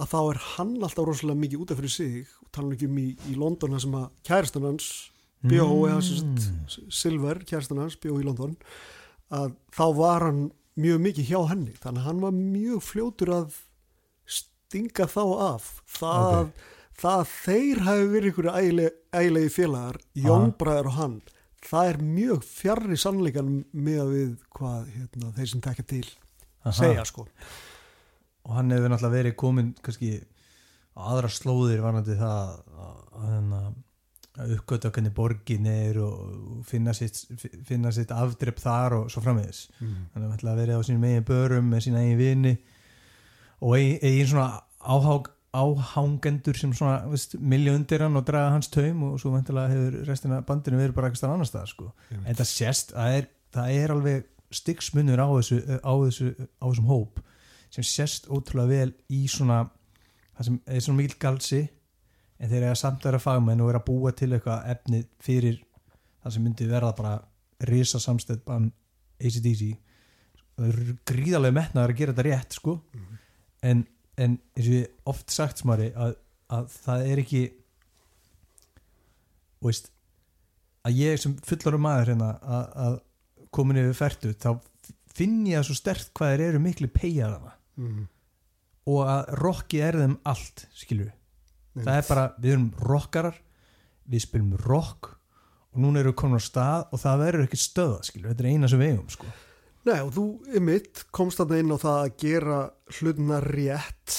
[0.00, 2.98] að þá er hann alltaf rosalega mikið út af fyrir sig og tala ekki um
[3.02, 4.90] í, í London sem að kærastan hans
[5.42, 5.88] bjó Mm.
[5.90, 8.56] eða Silver, kærastan hans bjó í London
[9.34, 10.42] að þá var hann
[10.80, 11.74] mjög mikið hjá henni.
[11.82, 13.58] Þannig að hann var mjög fljótur að
[14.26, 15.66] stinga þá af.
[15.98, 16.62] Það, Ok.
[17.02, 21.18] það að þeir hafi verið einhverju ægilegi, ægilegi félagar Jónbræður og hann.
[21.62, 26.06] Það er mjög fjarrri sannleikan með að við hvað hérna, þeir sem tekja til
[26.64, 26.72] Aha.
[26.72, 27.26] segja sko.
[28.44, 30.24] Og hann hefur náttúrulega verið komin kannski
[30.98, 33.74] á aðra slóðir varnandi það að, að, að
[34.40, 37.18] uppgöta hvernig borgin er og finna sitt,
[37.68, 39.98] finna sitt afdrepp þar og svo frammiðis mm.
[40.14, 42.52] hefur náttúrulega verið á sínum eigin börum með sína eigin vini
[43.60, 44.46] og eigin, eigin svona
[44.80, 50.80] áhák, áhangendur sem svona hann og draga hans taum og svo vantilega hefur restina bandinu
[50.80, 51.90] verið bara eitthvað annars stað sko.
[52.08, 52.28] Einmitt.
[52.28, 56.88] en það sést, það er, það er alveg styggsmunur á þessu, á þessu á þessum
[56.88, 57.20] hóp
[57.72, 59.66] sem sést ótrúlega vel í svona
[60.36, 61.62] það sem er svona mikil galsi
[62.42, 65.60] en þeir eru samt að vera fagmenn og vera að búa til eitthvað efni fyrir
[66.22, 67.14] það sem myndi verða bara
[67.70, 68.68] risa samstöð bann
[69.22, 69.68] ACDC
[70.58, 73.18] það eru gríðarlega metnaður að gera þetta rétt sko Mhm.
[73.62, 73.86] en,
[74.18, 76.16] en eins og ég oft sagt smári að,
[76.50, 77.42] að það er ekki
[79.62, 79.90] veist
[80.86, 82.96] að ég sem fullarum maður hérna að, að
[83.54, 84.50] komin yfir færtu þá
[85.14, 88.06] finn ég það svo stert hvað þeir eru miklu peyjar hana mm.
[88.90, 91.12] og að rocki er þeim allt við
[91.78, 93.38] það er bara, við erum rockarar
[94.12, 95.12] við spilum rock
[95.72, 98.50] og núna erum við komin á stað og það verður ekki stöða skilur, þetta er
[98.52, 99.30] eina sem við eigum sko.
[99.88, 100.26] Nei og þú,
[100.58, 102.58] ymmit, komst þarna inn á það að gera
[102.98, 104.18] hlutina rétt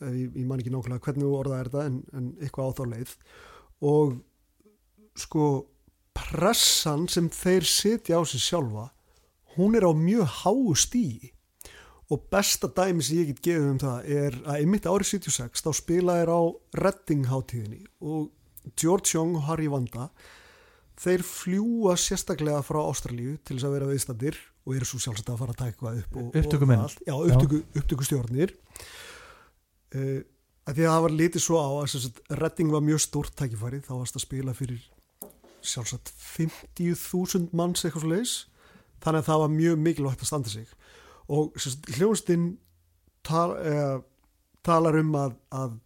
[0.00, 2.84] ég, ég man ekki nákvæmlega hvernig þú orðað er þetta en, en eitthvað á þá
[2.94, 3.14] leið.
[3.84, 4.16] Og
[5.24, 5.46] sko
[6.14, 8.88] pressan sem þeir sitja á sig sjálfa
[9.54, 11.33] hún er á mjög háu stíi
[12.12, 15.70] og besta dæmi sem ég get gefið um það er að ymmit árið 76 þá
[15.78, 16.40] spila er á
[16.76, 20.10] Redding hátíðinni og George Young og Harry Vanda
[21.00, 25.40] þeir fljúa sérstaklega frá Ástralíu til þess að vera viðstættir og eru svo sjálfsagt að
[25.40, 26.78] fara að eitthvað upp og, Upptökumenn.
[26.78, 27.02] og allt.
[27.04, 28.54] já, upptöku, upptökustjórnir
[29.96, 30.20] uh,
[30.64, 33.92] að því að það var litið svo á að Redding var mjög stórt tækifæri þá
[33.96, 34.84] varst að spila fyrir
[35.64, 38.34] sjálfsagt 50.000 manns eitthvað leis
[39.04, 40.72] þannig að það var mjög mikilvægt að standa sig
[41.32, 41.56] og
[41.96, 42.50] hljónstinn
[43.24, 43.98] tal, uh,
[44.66, 45.80] talar um að, að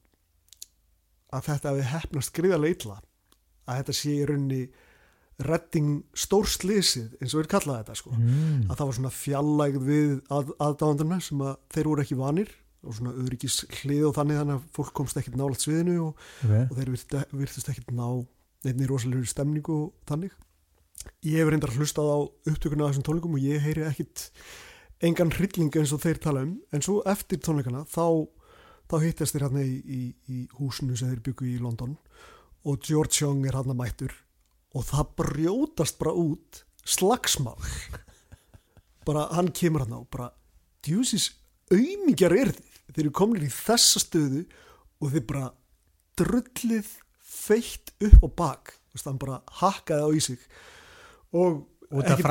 [1.35, 3.01] að þetta hefði hefnast gríðarlega illa
[3.69, 4.61] að þetta sé í raunni
[5.49, 8.65] redding stórslýsið eins og við kallaði þetta sko mm.
[8.67, 12.51] að það var svona fjallægð við að, aðdáðandurna sem að þeir voru ekki vanir
[12.83, 16.65] og svona öðrikis hlið og þannig þannig að fólk komst ekkert nálægt sviðinu og, okay.
[16.65, 18.07] og þeir virtu, virtust ekkert ná
[18.67, 20.35] nefnir rosalegri stemningu og þannig
[21.27, 22.19] ég hef reyndar hlustað á
[22.51, 24.27] upptökuna af þessum tónleikum og ég heyri ekkit
[25.05, 26.57] engan hrylling eins og þeir tala um.
[26.75, 28.27] En svo eftir tónleikana þá,
[28.91, 31.97] þá hittast þeir hérna í, í, í húsinu sem þeir byggu í London
[32.69, 34.15] og George Young er hérna mættur
[34.77, 37.59] og það brjótast bara út slagsmál.
[39.09, 40.33] Bara hann kemur hérna og bara
[40.85, 41.31] djúsis
[41.73, 42.65] auðmingjar er þið.
[42.89, 44.43] Þeir eru komin í þessa stöðu
[44.99, 45.47] og þeir bara
[46.19, 46.91] drullið
[47.23, 48.75] feitt upp á bak.
[49.05, 50.41] Hann bara hakkaði á í sig.
[51.37, 52.29] Og út af e-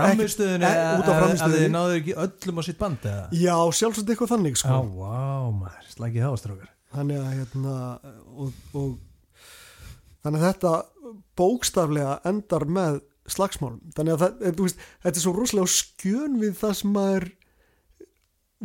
[0.99, 3.27] út af að þið náðu ekki öllum á sitt band eða?
[3.33, 4.79] já, sjálfsagt eitthvað þannig sko.
[4.93, 7.75] vá, maður, slækið hástrákar þannig að hérna
[8.37, 8.91] og, og
[10.21, 10.73] þannig að þetta
[11.39, 16.39] bókstaflega endar með slagsmálum þannig að það, þú veist, þetta er svo rosalega á skjön
[16.41, 17.27] við það sem er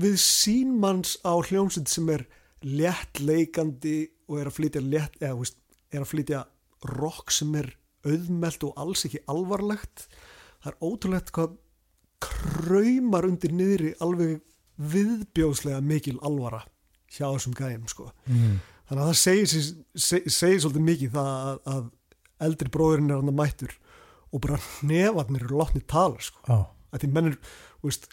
[0.02, 2.26] við sínmanns á hljómsveit sem er
[2.62, 3.96] léttleikandi
[4.30, 5.58] og er að flytja létt, eða, veist,
[5.92, 6.44] er að flytja
[6.92, 7.72] rock sem er
[8.06, 10.06] auðmelt og alls ekki alvarlegt
[10.62, 11.56] það er ótrúlegt hvað
[12.22, 14.38] kraumar undir niðri alveg
[14.92, 16.62] viðbjóðslega mikil alvara
[17.12, 18.08] hjá þessum gæjum sko.
[18.26, 18.60] mm.
[18.88, 19.66] þannig að það segir,
[20.06, 23.76] seg, segir svolítið mikið það að, að eldri bróðurinn er hann að mættur
[24.32, 26.40] og bara nefarnir eru látni tala sko.
[26.48, 26.58] Já,
[26.92, 27.36] að því menn er,
[27.84, 28.08] veist,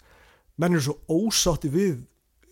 [0.60, 2.02] menn er svo ósátti við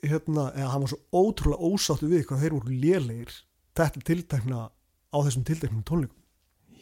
[0.03, 3.37] hérna, eða hann var svo ótrúlega ósátti við hvað þeir voru lélegir
[3.79, 6.23] þetta tiltekna á þessum tilteknum tónleikum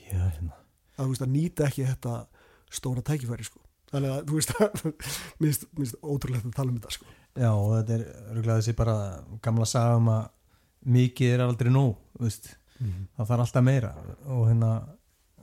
[0.06, 0.54] já, hérna
[0.96, 2.14] að, veist, að nýta ekki þetta
[2.72, 3.60] stóra tækifæri sko.
[3.92, 7.06] þannig að þú veist mér finnst- mér finnst ótrúlegt að tala um þetta sko.
[7.36, 8.96] Já, og þetta er örgulega þessi bara
[9.44, 10.28] gamla saga um að
[10.96, 11.70] mikið er aldrei
[12.16, 12.52] þú veist
[13.16, 13.90] það þarf alltaf meira
[14.34, 14.70] og hérna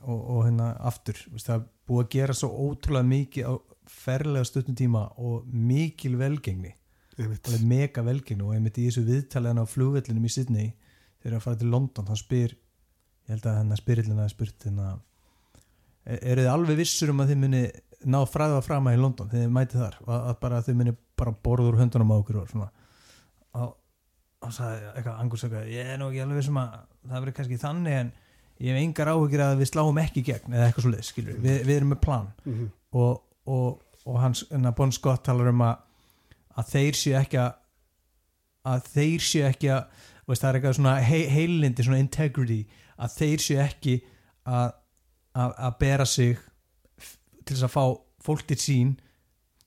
[0.04, 3.54] og, og hérna aftur, veist, það er búið að gera svo ótrúlega mikið á
[3.94, 6.74] ferlega stuttum tíma og mikil velgengni
[7.70, 10.70] mega velgengni og einmitt í þessu viðtaliðan á flugvellinum í Sydney
[11.24, 14.88] þegar að fara til London, þá spyr ég held að hennar spyrillina er spurt hérna,
[14.96, 15.02] er,
[16.06, 17.64] eru þið alveg vissur um að þið muni
[18.04, 20.96] ná fræða fram að í London þegar þið mætið þar, að, að bara þið muni
[21.20, 22.70] bara borða úr höndunum á okkur og svona?
[23.54, 23.72] Og
[24.44, 26.76] og sagði eitthvað Angus eitthvað, ég er nú ekki alveg vissum að
[27.08, 28.12] það verður kannski þannig en
[28.64, 31.60] ég hef engar áhugir að við sláum ekki gegn eða eitthvað svo leið, skilur, við,
[31.64, 32.30] við erum með plan.
[32.44, 32.70] Mhm.
[33.00, 34.44] og, og, og hans
[34.76, 35.90] Bon Scott talar um að
[36.60, 37.54] að þeir séu ekki að
[38.74, 42.60] að þeir séu ekki að veist, það er eitthvað svona he heilindi svona integrity,
[42.96, 43.96] að þeir séu ekki
[44.48, 44.76] að,
[45.34, 46.38] að, bera sig
[47.44, 47.84] til þess að fá
[48.24, 48.94] fólk til sín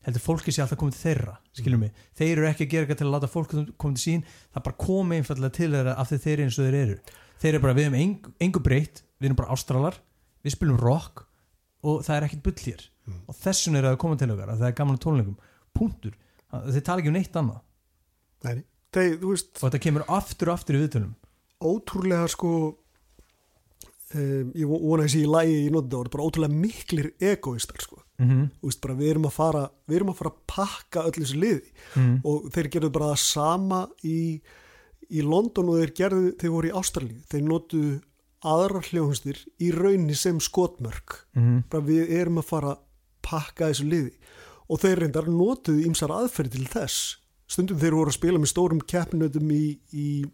[0.07, 3.01] heldur fólki sé alltaf komið til þeirra skilur mig, þeir eru ekki að gera eitthvað
[3.01, 6.19] til að láta fólk komið til sín, það bara komi einfallega til þeirra af því
[6.25, 6.99] þeir eru eins og þeir eru.
[7.37, 9.99] Þeir eru bara, við erum engu, engu breytt við erum bara ástralar,
[10.45, 11.25] við spilum rock
[11.87, 12.87] og það er ekkert bull hér.
[13.07, 13.21] Mm.
[13.31, 15.37] og þessun eru að koma til okkar að það er gaman tónleikum,
[15.77, 16.15] punktur.
[16.51, 17.61] Þeir tala ekki um neitt annað.
[18.43, 18.57] Nei,
[18.95, 21.13] þeir, þú veist, og þetta kemur aftur og aftur í viðtölum.
[21.63, 22.51] Ótrúlega sko
[24.15, 28.03] um, ég vo- vona þessi í lægi í notið voru bara ótrúlega miklir egoistar sko,
[28.19, 28.49] mm -hmm.
[28.61, 31.41] þú veist, bara við erum að fara við erum að fara að pakka öll þessu
[31.41, 31.73] liði.
[31.97, 32.21] Mm.
[32.25, 34.41] og þeir gerðu bara það sama í,
[35.11, 38.01] í London og þeir gerðu þeir voru í Ástralíu, þeir notuðu
[38.47, 41.27] aðrar hljóðumstir í rauninni sem skotmörk.
[41.35, 42.83] Mm bara við erum að fara að
[43.23, 44.13] pakka þessu liði.
[44.69, 47.17] Og þeir reyndar notuðu ímsar aðferði til þess.
[47.47, 50.25] Stundum þeir voru að spila með stórum keppinötum í, í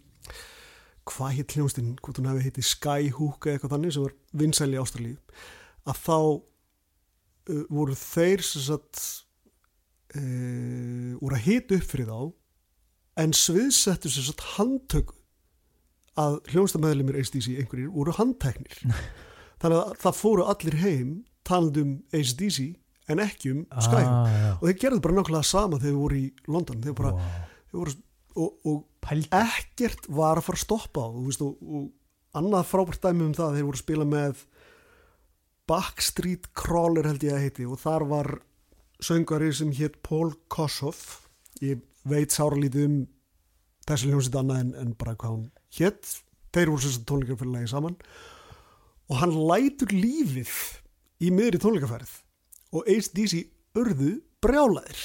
[1.08, 4.82] hvað hétt hljónstinn, hvort hún hefði heiti Skyhook eða eitthvað þannig sem var vinsæli í
[4.82, 5.16] Ástralíu
[5.90, 9.02] að þá uh, voru þeir sem sagt
[10.16, 12.20] uh, voru að hita upp fyrir þá
[13.22, 15.18] en sviðsettu sem sagt handtöku
[16.20, 18.78] að hljónstamæðlimir ACDC einhverjir voru handteknir
[19.62, 21.12] þannig að það fóru allir heim
[21.48, 22.72] talandi um ACDC
[23.10, 24.50] en ekki um Skyhook ah, já.
[24.54, 27.38] og þeir gerðu bara nákvæmlega sama þegar þeir voru í London þeir bara, wow.
[27.70, 27.94] þeir voru,
[28.36, 33.26] og, og ekkert var að fara að stoppa þú veist, og, og annað frábært dæmi
[33.28, 34.44] um það þeir voru að spila með
[35.70, 38.30] Backstreet Crawler held ég að heiti og þar var
[39.02, 41.26] söngari sem hétt Paul Kossoff
[41.62, 43.00] ég veit sáralítið um
[43.86, 46.12] þessi hljómsið annað en, en bara hvað hún hétt
[46.52, 47.96] þeir voru sem sagt tónleikarfélagi saman.
[49.10, 50.52] Og hann lætur lífið
[51.22, 52.12] í miðri tónleikaferð
[52.72, 53.42] og ACDC
[53.78, 55.02] urðu brjálæðir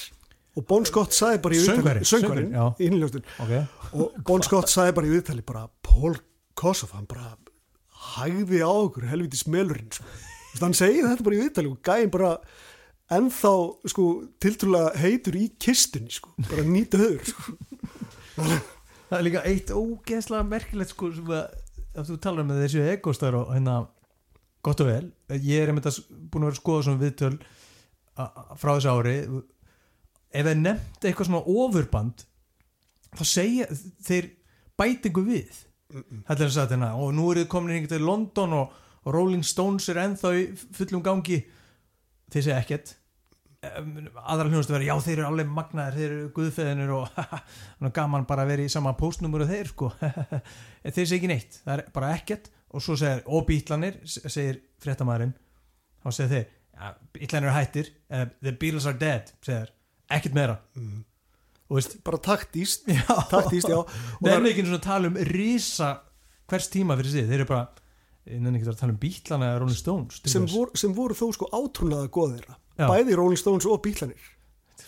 [0.57, 3.51] og Bon Scott sagði bara í viðtali söngvarinn, í innljóstun ok.
[3.93, 6.15] Og Bon Scott sagði bara í viðtali bara Paul
[6.57, 7.35] Kossoff, hann bara
[8.17, 10.07] hægði á okkur, helviti smelurinn sko.
[10.57, 12.31] Hann segir þetta bara í viðtali og gæinn bara
[13.13, 13.51] ennþá
[13.93, 14.07] sko,
[14.41, 17.53] tiltrúlega heitur í kistunni sko, bara nýta höður sko.
[19.07, 21.45] það er líka eitt ógeðslega merkilegt sko sem að,
[21.95, 23.77] að þú talar um með þessu egostar og hérna
[24.65, 25.05] gott og vel,
[25.37, 27.37] ég er einmitt að búin að vera að skoða svona viðtöl
[28.57, 29.15] frá þessu ári
[30.37, 32.25] ef það nefnt eitthvað svona ofurband
[33.17, 33.67] þá segja
[34.05, 34.29] þeir
[34.77, 35.63] bætingu við.
[36.27, 39.45] Þetta er að hérna og nú eru þið komin einhvern til London og, og Rolling
[39.47, 40.47] Stones er ennþá í
[40.77, 41.41] fullum gangi.
[42.33, 42.93] Þeir segja ekkert.
[43.67, 48.45] Aðra hljóðast að vera, já þeir eru alveg magnaðir þeir eru guðfeðinir og gaman bara
[48.45, 49.89] að vera í sama postnúmur og þeir sko.
[50.83, 52.51] Þeir segja ekki neitt, það er bara ekkert.
[52.75, 55.33] Og svo segir, og bítlanir segir fréttamaðurinn,
[56.03, 56.49] þá segir
[57.15, 59.71] þeir eru hættir uh, the Beatles are dead, segir
[60.09, 61.03] ekkert meira Mm.
[61.69, 63.89] og bara taktíst, já taktíst já og
[64.23, 65.89] það er ekki svona að tala um risa
[66.47, 67.65] hvers tíma fyrir sig, þeir eru bara
[68.27, 70.53] ég nenni ekki að tala um bítlana eða Rolling Stones sem, dæmis.
[70.55, 71.49] vor, sem voru þó sko
[72.35, 72.87] þeirra Já.
[72.91, 74.31] bæði Rolling Stones og Bílanir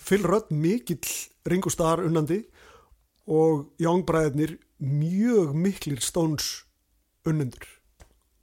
[0.06, 1.04] Phil Rudd mikill
[1.50, 2.44] Ringo Starr unnandi
[3.30, 6.64] og Young bræðirnir mjög miklir Stones
[7.28, 7.68] unnendur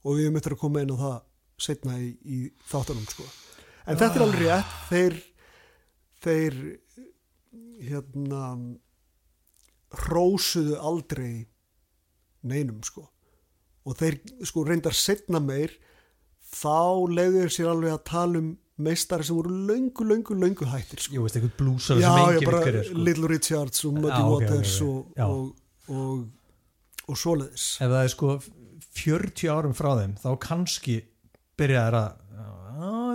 [0.06, 1.16] og við eftir að koma inn á það
[1.66, 3.24] setna í, í þáttunum sko.
[3.86, 5.16] en þetta er alveg rétt þeir
[6.26, 6.58] þeir
[7.86, 8.42] hérna
[9.96, 11.46] hrósuðu aldrei
[12.46, 13.06] neinum sko
[13.86, 15.74] og þeir sko reyndar setna meir
[16.46, 21.00] þá leiðu þeir sér alveg að tala um meistari sem voru löngu, löngu, löngu hættir
[21.00, 21.14] sko.
[21.16, 23.04] Jú, veist, eitthvað blúsar já, sem já, engin bara virkar er, sko.
[23.06, 24.88] Little Richards og Muddy Já, ok, ok, Waters ok.
[24.88, 28.32] og, og, og, og svoleiðis ef það er sko
[28.96, 30.98] 40 árum frá þeim þá kannski
[31.56, 32.50] byrjaðir að já,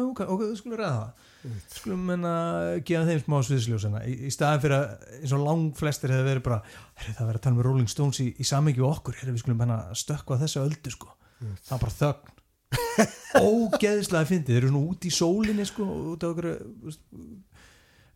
[0.08, 1.30] ok, ok, þú skulum ræða það
[1.74, 2.32] skulum menna
[2.86, 4.02] gefa þeim smá sviðsljósina.
[4.06, 6.60] Í, í staðan fyrir að eins og lang flestir hefur verið bara,
[7.02, 9.44] herri það verið að tala með Rolling Stones í, í samingi við okkur, herri við
[9.46, 11.10] skulum menna stökkva þessu öldu sko,
[11.42, 12.38] það er bara þögn.
[13.42, 16.48] Ógeðislega fyndið, þeir eru svona út í sólinni sko, út á okkur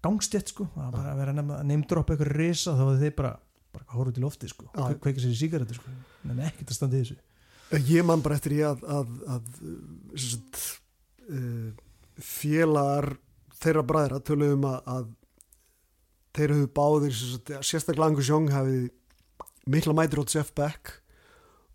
[0.06, 3.34] gangstjett sko, það er bara að vera að neymdroppa eitthvað risa, þá er þeir bara
[3.76, 4.78] bara horfðu til lofti sko, Já.
[4.86, 5.92] Kve- kveikja sér í sígarettu sko,
[6.30, 7.18] nefnir ekkert að standa í þessu.
[7.90, 9.44] Ég man bara eftir ég að, að, að,
[10.46, 11.82] að
[12.22, 13.16] félagar
[13.56, 15.08] þeirra bræðra töluðum að, að
[16.36, 17.18] þeir höfðu báðir
[17.64, 18.90] sérstaklega Angus Young hafið
[19.72, 21.00] mikla mætir á Jeff Beck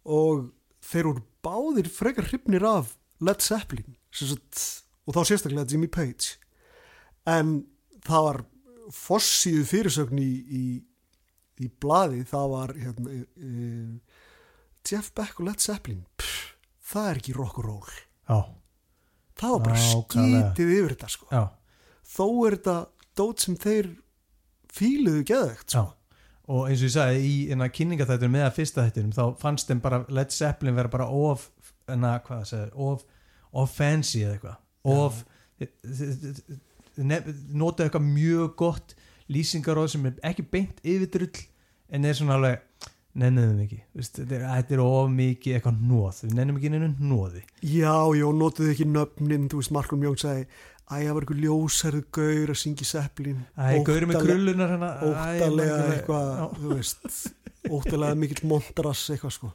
[0.04, 0.50] og
[0.84, 4.62] þeir voru báðir frekar hrifnir af Led Zeppelin sagt,
[5.06, 6.36] og þá sérstaklega Jimmy Page.
[7.28, 7.60] En
[8.06, 8.40] það var
[8.94, 10.64] fossíðu fyrirsögn í, í,
[11.62, 14.22] í blaði það var hérna, uh,
[14.86, 16.04] Jeff Beck og Led Zeppelin.
[16.18, 16.54] Pff,
[16.92, 17.98] það er ekki rock and roll.
[18.30, 18.38] Já,
[19.40, 21.30] það var bara skítið yfir þetta sko.
[21.32, 21.42] já,
[22.16, 22.76] þó er þetta
[23.20, 23.90] dót sem þeir
[24.70, 25.86] fíluðu geðvegt sko.
[26.50, 29.82] og eins og ég sagði í enna kynningaþættunum með að fyrsta þættunum þá fannst þeim
[29.84, 31.50] bara Led Zeppelin vera bara of
[31.90, 33.04] enna, hvað það segir, of,
[33.52, 34.58] of fancy eða eitthvað.
[34.90, 35.24] Of
[36.96, 38.94] nota eitthvað mjög gott
[39.30, 41.44] lýsingaróð sem er ekki beint yfirdrull
[41.90, 42.66] en er svona alveg
[43.18, 47.96] nenniðum ekki, þetta, er, er of mikið eitthvað nóð, við nennum ekki nennu nóði já,
[48.14, 50.44] já, notuðu ekki nöfnin þú veist, Markum Jón sagði
[50.90, 53.42] æ, það var eitthvað ljósærðu gaur að syngja Zeppelin.
[53.54, 57.20] Æ, gauri með krullunar hana æ, óttalega eitthvað þú veist,
[57.70, 59.52] óttalega mikill montrass eitthvað sko.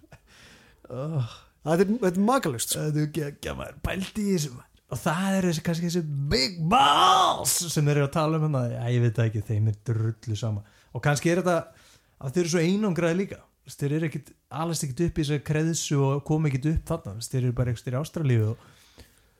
[0.85, 1.33] Oh.
[1.65, 2.85] þetta er, er magalust sko.
[2.85, 3.81] að þú geggja maður.
[3.87, 4.71] Pældi í þessu maður.
[4.85, 8.63] og það eru þessi kannski þessi big balls sem þeir eru að tala um hérna,
[8.71, 10.63] já, ég veit það ekki þeim er drullu sama.
[10.95, 11.84] Og kannski er þetta
[12.19, 13.41] að þeir eru svo einangraði líka.
[13.65, 17.15] Þeir eru ekkit alveg ekkit upp í þessari kreðsu og kom ekkit upp þarna.
[17.25, 18.69] Þeir eru bara ekkert í Ástralíu og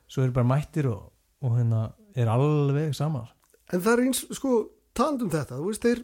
[0.09, 1.07] svo eru bara mættir og,
[1.45, 3.25] og hérna er alveg sama
[3.73, 4.51] En það er eins, sko,
[4.97, 6.03] talandum þetta, veist, þeir,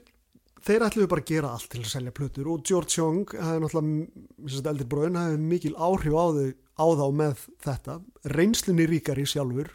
[0.66, 4.08] þeir ætluðu bara að gera allt til að selja plötur og George Young, er náttúrulega,
[4.48, 6.48] þess að eldir bróðin, það hefur mikil áhrif á, þau,
[6.82, 7.98] á þá með þetta,
[8.34, 9.70] reynslunni ríkari sjálfur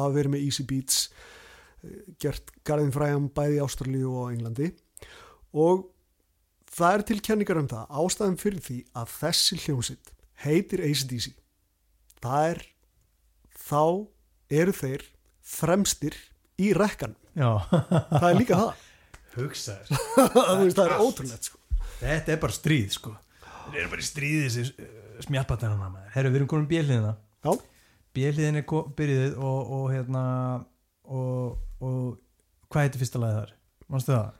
[0.00, 0.98] að vera með Easy Beats,
[1.86, 4.72] eh, gert Garðin Fræjam bæði í Ástralíu og Englandi.
[5.54, 5.86] Og
[6.80, 10.12] það er til kenningar um það, ástæðum fyrir því að þessi hljómsitt
[10.44, 11.30] heitir ACDC,
[12.24, 12.60] það er,
[13.60, 13.82] þá
[14.60, 15.04] eru þeir
[15.50, 16.16] fremstir
[16.60, 18.86] í rekkan Já, það er líka það.
[19.36, 19.90] Hugsaður
[20.34, 21.60] Þú veist, það er ótrúlegt sko.
[22.00, 23.12] Þetta er bara stríð sko.
[23.70, 24.88] Þeir eru bara í stríði þessi
[25.28, 26.08] smjappatarana maður.
[26.16, 27.12] Herru, við erum komin björliðina
[27.46, 27.52] Já.
[28.18, 30.24] Björliðin er ko- byrjuð og, og hérna
[31.06, 32.18] og, og
[32.72, 33.54] hvað heitir fyrsta lagið þar?
[33.94, 34.39] Manstu það?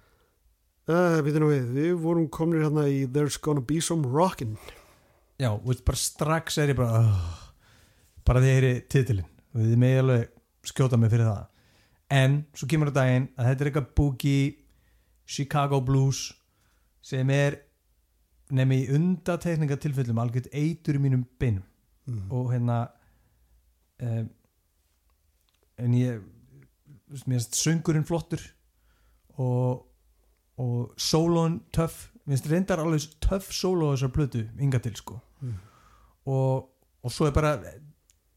[0.90, 1.38] Uh, við,
[1.70, 4.58] við, vorum komnir hérna í There's Gonna Be Some Rockin'
[5.40, 7.30] Já, veist, bara strax er ég bara oh,
[8.28, 9.30] bara því ég heyri titilinn.
[9.54, 10.26] Og þið megi alveg
[10.68, 11.46] skjóta mig fyrir það.
[12.12, 14.42] En svo kemur á daginn að þetta er eitthvað boogie
[15.30, 16.26] Chicago Blues
[17.06, 17.56] sem er
[18.52, 21.64] nefnir í undatekningatilfellum algjört eitur í mínum beinum.
[22.10, 22.30] Mm.
[22.32, 22.76] og hérna
[24.02, 24.28] um,
[25.78, 26.22] en ég
[27.10, 28.42] veist, mér finnst söngurinn flottur
[29.36, 29.84] og
[30.60, 35.16] og sólón töff mér finnst reyndar alveg töff sóló þessar plötu, ynga til sko.
[35.40, 35.54] Mm.
[36.30, 36.68] og,
[37.02, 37.54] og svo er bara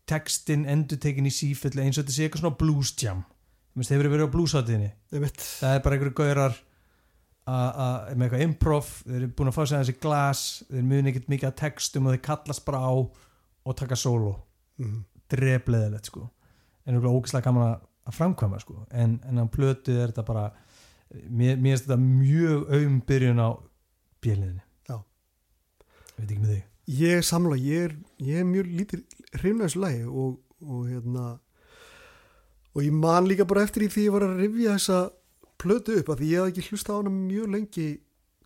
[0.10, 3.24] textin endur tekin í sífellu eins og þetta sé eitthvað svona blues jam.
[3.74, 6.58] Mér finnst hefur verið á bluesháttiðinni það er bara einhverju gaurar
[7.44, 11.50] með eitthvað improv þeir eru búin að fá sér þessi glas þeir muni ekkert mikið
[11.50, 14.36] að textum og þeir kallast bara á og taka sóló
[14.82, 15.04] Mm.
[15.30, 16.24] drefleðilegt sko.
[16.88, 17.76] En eitthvað ógislega gaman
[18.10, 18.80] að framkvæma sko.
[18.90, 20.48] En, en á plötu er þetta bara
[21.14, 23.49] mér, mér finnst þetta mjög aum byrjun á
[24.24, 24.97] bjöliðinni Já.
[26.18, 29.03] veit ekki með þig ég samla, ég er, ég er mjög lítið
[29.39, 31.26] hrifna þessu lagi og, og hérna
[32.74, 35.01] og ég man líka bara eftir því ég var að rifja þessa
[35.64, 37.88] plötu upp að ég hafði ekki hlusta á hana mjög lengi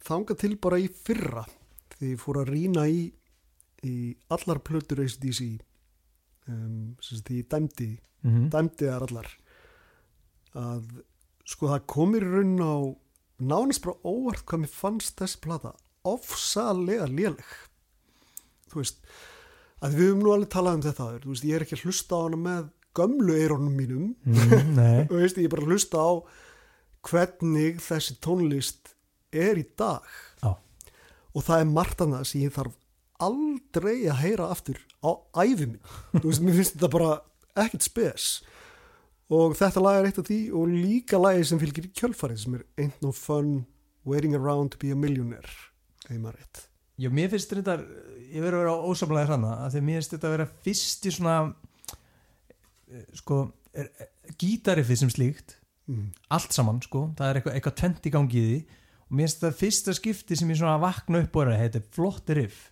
[0.07, 1.45] þangað til bara í fyrra
[1.97, 2.99] því ég fór að rýna í
[3.85, 3.95] í
[4.33, 5.41] allar plötur ACDC
[6.49, 8.49] um, sem því ég dæmdi mm -hmm.
[8.53, 9.29] dæmdi þar allar
[10.57, 10.85] að
[11.47, 12.75] sko það komir raun á
[13.37, 15.73] nánast bara óvart hvað mér fannst þessi plata
[16.07, 17.51] ofsalega léleg.
[18.71, 18.99] Þú veist
[19.83, 22.17] að við höfum nú alveg talað um þetta þú veist, ég er ekki að hlusta
[22.17, 24.07] á hana með gömlu eirónum mínum.
[24.25, 24.79] Mm,
[25.09, 26.11] þú veist, ég er bara að hlusta á
[27.07, 28.95] hvernig þessi tónlist
[29.31, 30.03] er í dag.
[30.41, 30.55] Já.
[31.37, 32.75] og það er margt annað sem ég þarf
[33.23, 35.09] aldrei að heyra aftur á
[35.41, 35.81] æfi minn
[36.13, 37.11] þú veist, mér finnst þetta bara
[37.57, 38.27] ekkert spes
[39.33, 42.59] og þetta lag er eitt af því og líka lagi sem fylgir í kjölfarið sem
[42.59, 43.65] er Ain't No Fun
[44.07, 45.67] Waiting Around to be a Millionaire
[46.15, 46.63] maður rétt.
[46.97, 47.77] Já, mér finnst þetta,
[48.31, 51.05] ég verður að vera ósamlega hranna, að því að mér finnst þetta að vera fyrst
[51.05, 53.39] í svona eh, sko,
[54.41, 55.57] gítariffið sem slíkt
[55.91, 56.07] mm.
[56.33, 58.57] allt saman sko, það er eitthvað, eitthvað tvent í gangi í því.
[59.07, 61.83] Og mér finnst þetta fyrsta skipti sem ég svona vakna upp og er að heita
[61.95, 62.63] flott riff.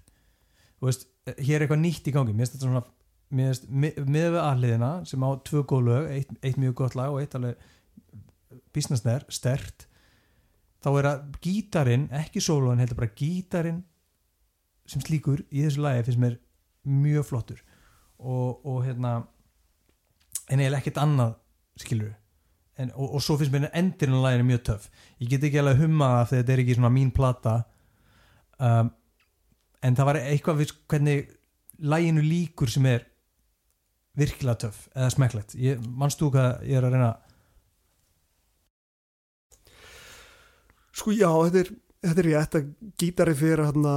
[0.80, 2.86] Þú veist, hér er eitthvað nýtt í gangi mér finnst þetta svona
[3.32, 7.22] mi- með við aðliðina sem á tvö góð lög eitt, eitt mjög gott lag og
[7.24, 7.58] eitt alveg
[8.76, 9.88] businessner, stert
[10.84, 13.84] þá er að gítarinn ekki sólóin, heldur bara gítarinn
[14.86, 16.36] sem slíkur í þessu lagi finnst mér
[16.86, 17.64] mjög flottur.
[18.22, 19.16] Og, og hérna
[20.52, 21.34] en eiginlega ekkert annað
[21.82, 22.14] skilur
[22.78, 24.86] en, og, og svo finnst mér endirinn á laginu mjög töff.
[25.20, 27.56] Ég get ekki alveg humma það þegar þetta er ekki svona mín plata
[28.60, 28.92] um,
[29.82, 31.34] en það var eitthvað við hvernig
[31.96, 33.08] laginu líkur sem er
[34.16, 37.14] virkilega töff eða smekklegt, þú hvað ég er að reyna
[40.96, 41.72] Sko já, þetta er,
[42.08, 42.68] þetta er rétt að
[43.02, 43.96] gítari fyrir hérna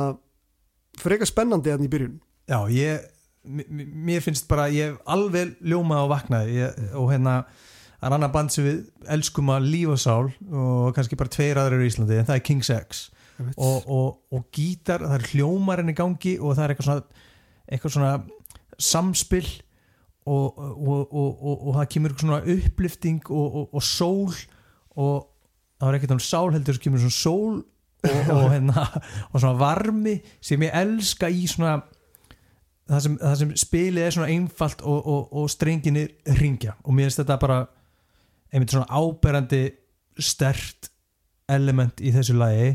[0.98, 2.16] frekar spennandi hérna í byrjun.
[2.48, 3.04] Já, ég
[3.48, 7.36] mér finnst bara, ég hef alveg ljómað og vaknaði ég, og hérna
[7.98, 8.80] það er annað band sem við
[9.14, 12.72] elskum að lífa sál og kannski bara tveir aðrir í Íslandi en það er King's
[12.74, 13.06] X.
[13.54, 17.24] Og, og, og gítar, það er hljómarinn í gangi og það er eitthvað svona,
[17.70, 18.12] eitthvað svona
[18.88, 19.44] samspil
[20.28, 24.34] og, og, og, og það kemur svona upplifting og sól
[24.98, 25.28] og
[25.78, 27.60] það er ekkert um sál heldur sem kemur svona sól
[28.34, 28.84] og, hérna,
[29.32, 31.80] og svona varmi sem ég elska í svona
[32.88, 36.06] það sem, það sem spilið er svona einfalt og strenginni
[36.38, 37.58] ringja og mér finnst þetta bara
[38.52, 39.64] einmitt svona áberandi
[40.18, 40.90] stert
[41.50, 42.70] element í þessu lagi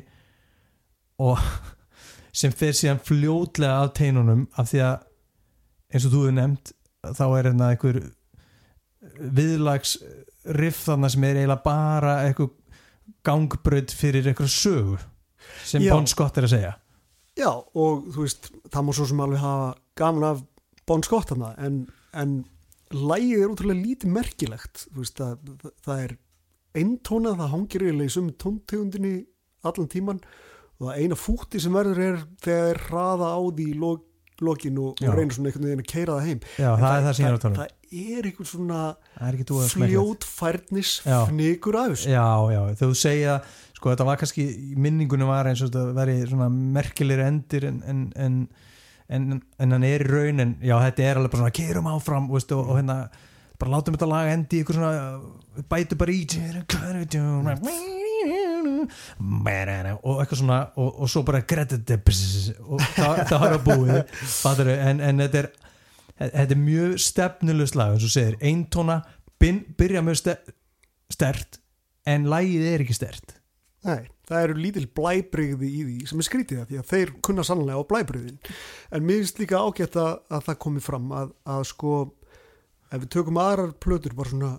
[1.23, 1.41] og
[2.39, 4.95] sem fer síðan fljótlega af teinunum af því að
[5.93, 6.73] eins og þú hefur nefnt
[7.03, 7.99] þá er hérna einhver
[9.19, 9.97] viðlags
[10.57, 12.53] riff þannig sem er eiginlega bara einhver
[13.27, 14.97] gangbröð fyrir einhver sögu
[15.63, 15.83] sem.
[15.89, 16.73] Bon Scott er að segja
[17.33, 20.43] Já, og þú veist, það má svo sem alveg hafa gaman af
[20.85, 22.43] Bon Scott hana, en, en
[22.93, 26.15] lægið er útrúlega lítið merkilegt, þú veist, það, það, það er
[26.83, 29.13] eintónað, það hangir eiginlega í sömu tóntegundinni
[29.65, 30.21] allan tíman
[30.77, 34.05] og það eina fúti sem verður er þegar þeir hraða á því í lok,
[34.41, 36.39] lokin og, og reynir svona einhvern veginn að keira það heim.
[36.57, 37.67] Já, það er það sem ég er að tala um Það
[38.17, 38.79] er einhvern svona
[39.19, 41.17] Það er fljótfærnis Já.
[41.29, 42.09] fnikur af þessu.
[42.09, 42.25] Já,
[42.55, 43.35] já, þegar þú segja
[43.83, 44.43] sko þetta var kannski,
[44.79, 48.37] minningunum var eins og þetta veri svona merkilegri endir en, en, en,
[49.11, 52.29] en, en hann er í raun en já, þetta er alveg bara svona keirum áfram
[52.31, 52.97] veist, og, og hérna,
[53.59, 55.19] bara látum þetta lag endi í ykkur svona,
[55.67, 56.23] bætu bara í
[60.01, 61.93] og eitthvað svona og, og svo bara gretið
[62.63, 63.99] og það, það har að búið.
[64.73, 65.51] En, en þetta er
[66.23, 69.01] þetta er mjög stefnulust lag eins og segir, eintóna
[69.41, 70.35] byrja mjög ste
[71.11, 71.59] stert
[72.09, 73.39] en lagið er ekki stert
[73.83, 77.43] Nei, það eru lítil blæbrigði í því sem er skrítið það því að þeir kunna
[77.43, 78.37] sannlega á blæbrigðin.
[78.95, 81.95] En mér finnst líka ágætt að, að það komi fram að, að sko
[82.87, 84.51] ef við tökum aðrar plötur bara svona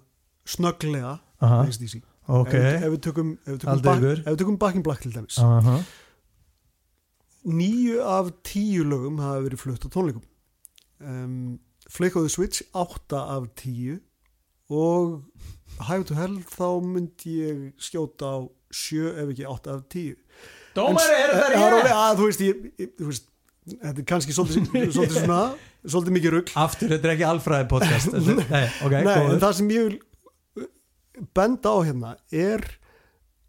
[0.45, 2.03] snögglega Aha, ACDC.
[2.05, 5.39] ok ef, við- ef við tökum ef við tökum, tökum Back in Black til dæmis.
[5.39, 5.79] Aha.
[7.45, 10.23] níu af tíu lögum hafa verið flutt á tónleikum.
[11.05, 11.59] Um,
[11.91, 13.99] Flick of the Switch átta af tíu.
[14.71, 15.23] Og
[15.81, 18.37] Highway to Hell þá myndi ég skjóta á
[18.73, 20.17] sjö ef ekki átta af tíu.
[20.75, 23.29] Dómari, er það að þú veist, ég, ég, þú veist
[23.69, 24.65] þetta er kannski svolítið,
[24.97, 25.43] svolítið svona
[25.85, 29.71] svolítið mikið rugg Aftur, þetta er ekki alfræði podcast Þetta- Nei, ok, Nei, það sem
[29.77, 30.03] ég vil uh,
[31.37, 32.65] benda á hérna er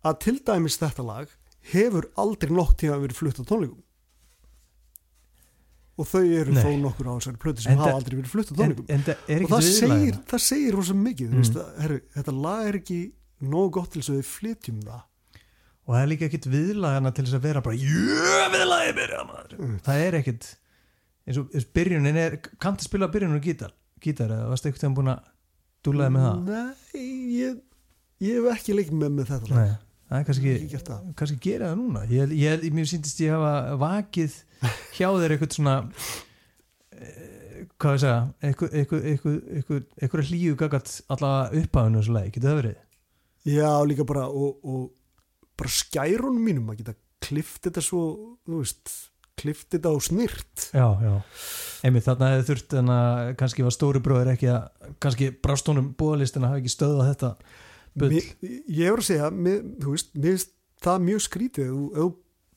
[0.05, 1.31] að til dæmis þetta lag
[1.71, 3.81] hefur aldrei nokk tíma verið flutt á tónleikum
[5.95, 6.59] og þau eru Nei.
[6.63, 9.03] þó nokkur á þessari plötu sem En hafa aldrei verið flutt á En, tónleikum en
[9.31, 11.39] er og það segir, það segir rosa mikið Mm.
[11.39, 12.99] veist, að, herru, þetta lag er ekki
[13.41, 15.03] nógu gott til þess að við flytjum það
[15.85, 19.55] Og það er líka ekkit viðlagana til þess að vera bara Jöööö, viðlagið byrja maður
[19.59, 19.79] Mm.
[19.85, 20.49] Það er ekkit
[21.25, 23.71] eins og byrjunin er Kanntu spila byrjunin og gítar?
[24.03, 25.23] Gítar, eða varstu eitthvað búin að
[25.85, 26.51] dúlaði með það?
[26.51, 27.59] Nei, ég,
[28.25, 29.75] ég hef ekki leikið með með þetta Nei,
[30.09, 30.55] það er kannski
[31.21, 34.37] kannski gera það núna ég, ég, mér síndist ég hafa vakið
[34.97, 35.77] hjá þér eitthvað svona
[36.95, 38.19] eh, hvað ég segja
[38.49, 42.83] eitthvað, eitthvað, eitthvað, eitthvað, hlýju gagat allavega upphafinu þessu leik, getur það verið?
[43.45, 44.85] Já, líka bara og, og
[45.55, 48.05] bara skærunum mínum að geta klift þetta svo,
[48.45, 48.93] þú veist
[49.39, 51.13] klift þetta á snirt Já, já,
[51.85, 55.93] einmitt þarna hefði þurft en að kannski var stóri bróður ekki að kannski brást honum
[55.99, 57.31] búðalistin að hafa ekki stöðað þetta
[57.95, 58.21] bull.
[58.67, 60.53] Ég er að segja, mér, þú veist mér finnst
[60.85, 62.07] það mjög skrítið þú- þú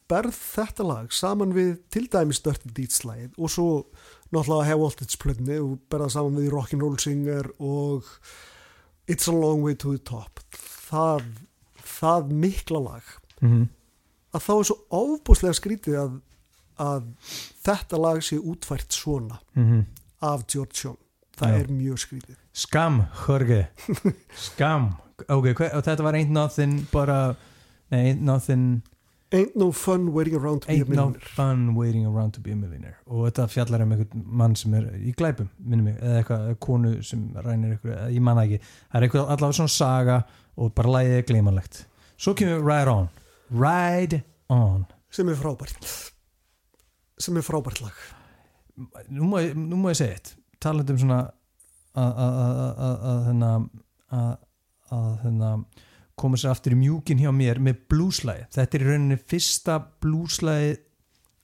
[0.09, 3.67] berð þetta lag saman við til dæmis Dirty Deeds lagið og svo
[4.33, 8.09] náttúrulega Have Voltage plötni og berða saman við Rock'n'Roll Singer og
[9.09, 10.41] It's a Long Way to the Top.
[10.89, 11.23] Það,
[11.81, 13.03] það mikla lag.
[13.41, 13.69] Mm -hmm.
[14.35, 16.21] að þá er svo ofbúslega skrítið að,
[16.83, 17.07] að
[17.67, 19.39] þetta lag sé útfært svona
[20.23, 20.99] af George Young
[21.39, 21.59] það Já.
[21.63, 22.37] er mjög skrítið.
[22.59, 23.61] Skam, Jorge.
[24.49, 24.89] Skam,
[25.29, 27.19] ok, hver, og þetta var ain't nothing bara,
[27.93, 28.83] nei, ain't nothing.
[29.31, 31.29] Ain't no fun waiting around to be a Ain't no millionaire.
[31.37, 32.97] fun waiting around to be a millionaire.
[33.07, 36.95] Og þetta fjallar um einhvern mann sem er í glæpum, minnum mig, eða eitthvað konu
[37.05, 38.59] sem rænir eitthvað, ég manna ekki.
[38.89, 40.19] Það er eitthvað allavega svona saga
[40.57, 41.83] og bara lægið er gleymanlegt
[42.19, 43.09] svo kemur Ride On.
[43.55, 44.87] Ride On.
[45.15, 45.93] Sem er frábært
[47.19, 47.97] sem er frábært lag.
[49.11, 50.35] Nú má, nú má ég segja eitt.
[50.63, 51.21] Talandi um svona
[51.99, 53.69] að- að- að- að- að
[54.19, 54.39] að
[54.89, 55.65] að þennan
[56.17, 60.71] koma sér aftur í mjúkin hjá mér með blúslæði þetta er í rauninni fyrsta blúslæði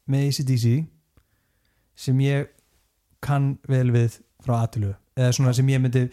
[0.09, 0.87] með ACDC
[1.95, 2.49] sem ég
[3.20, 6.07] kann vel við frá aðtölu eða svona sem ég myndi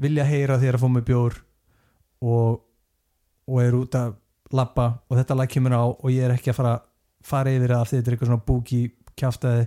[0.00, 1.36] vilja heyra þegar að fá mig bjór
[2.22, 2.60] og,
[3.46, 4.16] og er út að
[4.52, 4.86] labba.
[5.08, 6.74] Og þetta lag kemur á og ég er ekki að fara
[7.22, 8.80] fara yfir því þetta er eitthvað svona búki
[9.20, 9.66] kjaftaði.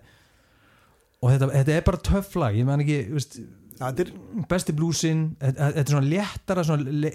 [1.24, 3.38] Og þetta, þetta er bara töff lag ég man ekki, veist,
[3.84, 4.10] er,
[4.52, 7.12] besti blúsin þetta er svona léttara svona, le,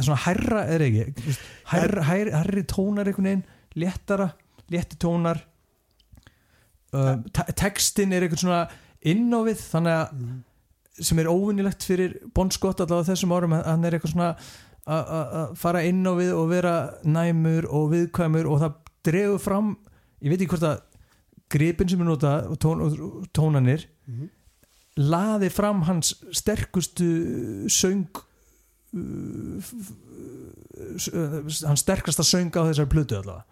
[0.00, 1.34] svona hærra er ekki
[1.72, 3.42] hærri, hærri tónar einhvern veginn
[3.80, 4.30] léttara,
[4.70, 5.42] létti tónar.
[6.90, 8.62] Uh, te- textin er einhvern svona
[9.06, 13.86] inn á við þannig að sem er óvinnilegt fyrir Bon Scott allavega þessum árum hann
[13.86, 14.30] er eitthvað svona
[14.90, 16.72] að- fara inn á við og vera
[17.06, 18.74] næmur og viðkvæmur og það
[19.06, 19.70] dregur fram
[20.20, 20.82] ég veit ekki hvort að
[21.50, 22.84] gripin sem er nota tón,
[23.34, 24.28] tónanir Mhm.
[24.96, 27.06] laði fram hans sterkustu
[27.70, 28.08] söng
[28.94, 29.62] uh,
[31.68, 33.44] hans sterkasta söng á þessari plötu allavega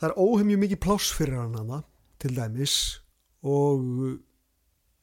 [0.00, 1.82] það er óhefmju mikið pláss fyrir hann hana
[2.22, 2.74] til dæmis
[3.42, 3.82] og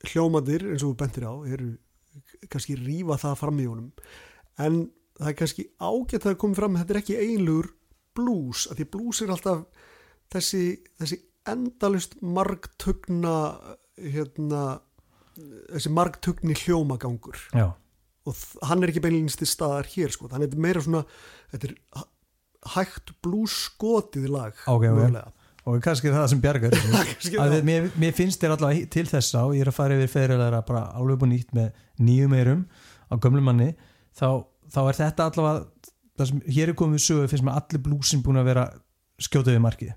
[0.08, 1.74] hljómadir eins og bentir á eru
[2.50, 3.92] kannski rífa það fram í honum
[4.62, 4.80] en
[5.18, 7.72] það er kannski ágætt að komi fram þetta er ekki einlugur
[8.18, 9.66] blues, af því blues er alltaf
[10.34, 10.62] þessi,
[10.98, 11.20] þessi
[11.52, 13.36] endalust margtugna
[13.98, 14.64] hérna
[15.72, 17.38] þessi margtugni hljómagangur.
[17.54, 17.72] Já,
[18.28, 21.04] og hann er ekki beinlýnst til staðar hér sko, þetta er meira svona
[21.54, 21.76] þetta er
[22.74, 24.96] hægt blúskotið lag Ok, ok.
[24.98, 25.30] mögulega.
[25.68, 26.76] og kannski það sem bjargar
[27.70, 30.82] mér, mér finnst þér allavega til þess á ég er að fara yfir fyrirlega bara
[30.98, 31.70] alveg búin nýtt með
[32.04, 32.66] nýjum eirum
[33.08, 33.70] á gömlu manni
[34.18, 34.44] þá,
[34.74, 38.42] þá er þetta allavega það sem hér er komið sögu finnst mér allir blúsin búin
[38.42, 38.66] að vera
[39.22, 39.94] skjótið við markið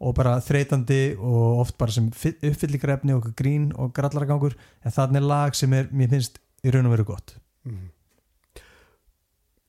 [0.00, 5.56] og bara þreytandi og oft bara sem uppfylligrefni og grín og grallaragangur en þannig lag
[5.56, 7.36] sem er, mér finnst í raun og veru gott.
[7.64, 7.90] Mhm.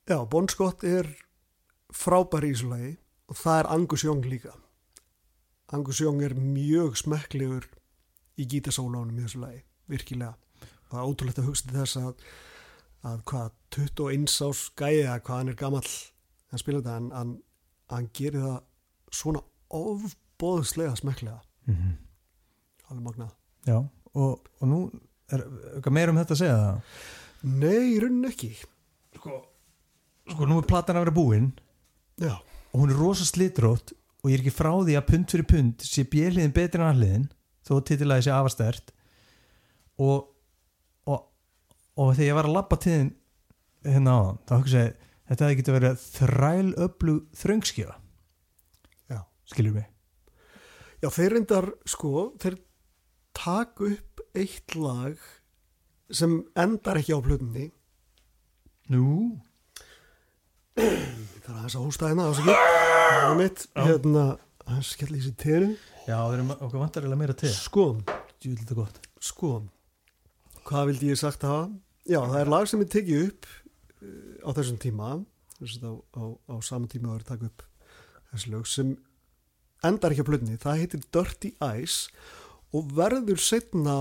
[0.08, 1.08] Já, Bon Scott er
[1.94, 2.98] frábær í þessu lagi
[3.30, 4.56] og það er Angus Young líka.
[5.72, 7.68] Angus Young er mjög smekklegur
[8.38, 10.36] í gítasólánum í þessu lagi, virkilega.
[10.90, 12.26] Það er ótrúlegt að hugsa til þess að
[13.02, 15.94] að hvað, 21 ás gæði að hvað hann er gamall
[16.52, 17.32] hann spila þetta, en hann,
[17.90, 18.60] hann gerir það
[19.22, 19.42] svona
[20.42, 21.96] ofbóðslega smekklega, mm -hmm.
[22.90, 23.34] alveg magnað.
[23.66, 23.78] Já,
[24.14, 24.80] og, og nú
[25.30, 26.82] er eitthvað meira um þetta að segja það?
[27.44, 28.52] Nei, í rauninni ekki.
[29.16, 29.42] Sko,
[30.30, 31.52] sko nú er platan að vera búin.
[32.18, 32.42] Já,
[32.74, 35.82] og hún er rosa slitrótt og ég er ekki frá því að pund fyrir pund
[35.82, 37.30] sé bjöliðin betri en alliðin
[37.66, 38.92] þó titilaði sé afastert
[39.98, 40.30] og,
[41.06, 41.26] og
[41.98, 43.14] og þegar ég var að labba til þinn
[43.86, 47.96] hérna á þá hugsa ég þetta hefði getið verið þræl öllu þröngskjöfa
[49.10, 49.20] já.
[49.50, 49.91] Skilur mig
[51.02, 52.60] Já, þeir reyndar, sko, þeir
[53.38, 55.22] taka upp eitt lag
[56.12, 57.70] sem endar ekki á plötunni.
[58.92, 59.40] Nú?
[60.78, 62.28] Það er aðeins að hósta hérna.
[62.38, 64.26] Það er mitt, hérna,
[64.68, 65.72] aðeins skell í sér teru.
[66.06, 67.88] Já, það er okkur vantarilega meira til Sko,
[68.42, 69.52] Djúvill þetta gott sko,
[70.66, 71.68] hvað vildi ég sagt hafa?
[72.10, 73.50] Já, það er lag sem ég tekið upp
[74.02, 75.12] eh, á þessum tíma,
[75.60, 77.66] þess að á, á, á sama tíma að vera að taka upp
[78.32, 78.96] þessi lög sem
[79.88, 80.58] endar ekki á plötunni.
[80.62, 81.96] Það heitir Dirty Eyes
[82.74, 83.96] og verður setna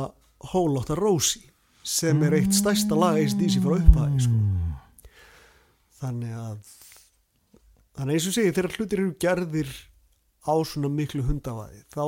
[0.52, 1.42] Hólótta Rósi
[1.84, 4.38] sem er eitt stærsta lag ACDC frá upphæði, sko.
[6.00, 6.58] þannig að
[7.96, 9.70] þannig að eins og segi þegar hlutir eru gerðir
[10.48, 12.04] á svona miklu hundavaði þá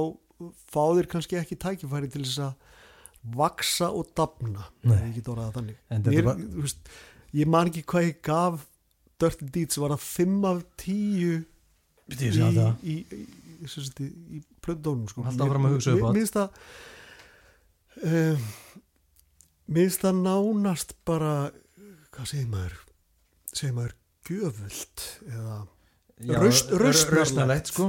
[0.72, 2.68] fá þeir kannski ekki tækifæri til þess að
[3.36, 4.08] vaksa og
[5.88, 6.88] þetta Mér, var- veist,
[7.42, 8.64] ég man ekki hvað ég gaf
[9.22, 11.44] Dirty Deeds var það 5 af 10
[12.10, 13.41] Býttu ég að segja það í, í, í,
[14.04, 14.08] í,
[14.38, 15.24] í plöndónum sko.
[15.28, 15.76] Áfram að
[18.02, 18.46] um,
[19.72, 21.34] Mér finnst það nánast bara
[22.12, 22.74] hvað segir maður?
[23.52, 23.94] Segir maður
[24.28, 25.60] gjöfult eða
[26.22, 27.16] Já, Raust- r- rausnarlegt.
[27.18, 27.86] rausnarlegt sko,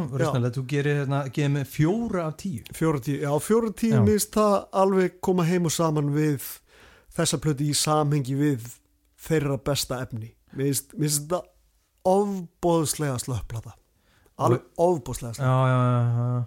[0.56, 1.20] þú gerir hérna,
[1.54, 2.64] með fjóra af tíu.
[2.74, 4.00] Fjóra tíu, já fjóra tíu Já.
[4.02, 6.48] mér finnst það alveg koma heim og saman við
[7.14, 8.66] þessa plötu í samhengi við
[9.28, 10.32] þeirra besta efni.
[10.56, 11.46] Finnst það
[12.10, 13.76] ofbóðslega slöpplata
[14.38, 14.62] alveg
[15.14, 15.80] slöpplata já, já,
[16.18, 16.46] já,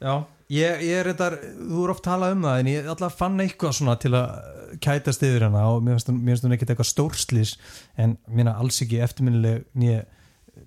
[0.00, 0.14] já.
[0.48, 1.30] ég, ég er þetta,
[1.68, 5.24] þú er oft talað um það en ég alltaf fann eitthvað svona til að kætast
[5.24, 7.56] yfir hana og mér finnst hún- ekkert eitthvað stórslis
[7.96, 10.04] en mér alls ekki eftirminnileg nýja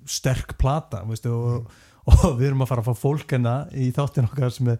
[0.05, 1.71] sterk plata veistu, og,
[2.05, 4.79] og við erum að fara að fá fólk hérna í þáttin okkar sem er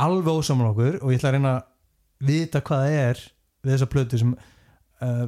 [0.00, 3.24] alveg ósaman okkur og ég ætla að reyna að vita hvað það er
[3.64, 5.26] við þessa plötu sem uh,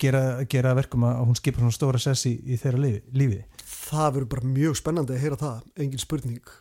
[0.00, 3.40] gera, gera verkum að hún skipar svona stóra sessi í þeirra lífi, lífi.
[3.84, 6.52] Það verður bara mjög spennandi að heyra það engin spurning.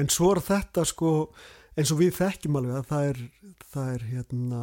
[0.00, 1.12] En svo er þetta sko
[1.76, 3.22] eins og við þekkjum alveg að það er
[3.72, 4.62] það er hérna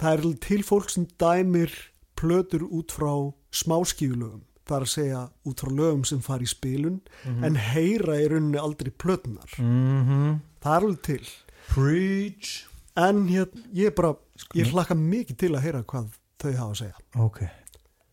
[0.00, 1.72] það er til fólk sem dæmir
[2.18, 3.12] plötur út frá
[3.54, 6.98] smáskífulögum það er að segja út frá lögum sem fara í spilun
[7.46, 10.38] en heyra í rauninni aldrei plötunar mm -hmm.
[10.60, 11.26] það er alveg til.
[11.66, 12.66] Preach.
[12.96, 14.14] En hérna, ég bara,
[14.54, 16.06] ég hlakka mikið til að heyra hvað
[16.38, 16.96] þau hafa að segja.
[17.14, 17.42] Ok,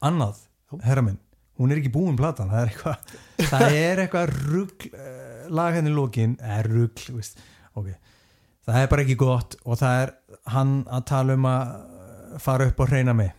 [0.02, 0.38] annað,
[0.82, 1.20] herra minn
[1.60, 3.14] hún er ekki búin platan, það er eitthvað
[3.54, 7.42] það er eitthvað rugl uh, lag henni lókin, eða rugl veist.
[7.78, 7.92] ok,
[8.66, 10.14] það er bara ekki gott og það er
[10.56, 11.74] hann að tala um að
[12.42, 13.30] fara upp og hreina mig.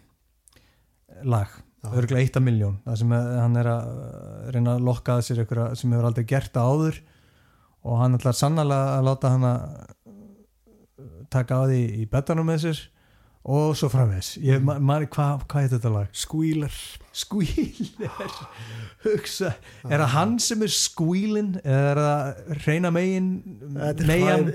[1.27, 1.51] Lag,
[1.83, 1.89] Já.
[1.91, 3.91] örgulega eitt af miljón það sem er, hann er að
[4.55, 7.01] reyna að lokka að sér eitthvað sem hefur aldrei gert það áður
[7.85, 9.65] og hann ætlar sannlega að láta hann að
[11.35, 12.81] taka á því í betanum með sér
[13.45, 14.86] og svo framvegs ég Mm.
[15.12, 16.07] hvað hva heit þetta lag?
[16.12, 16.72] skvílar
[17.14, 18.32] Squealer.
[19.05, 19.53] Hugsa,
[19.86, 21.51] er það hann sem er squealin?
[21.62, 23.28] Eða er það reyna megin
[23.76, 24.49] er megan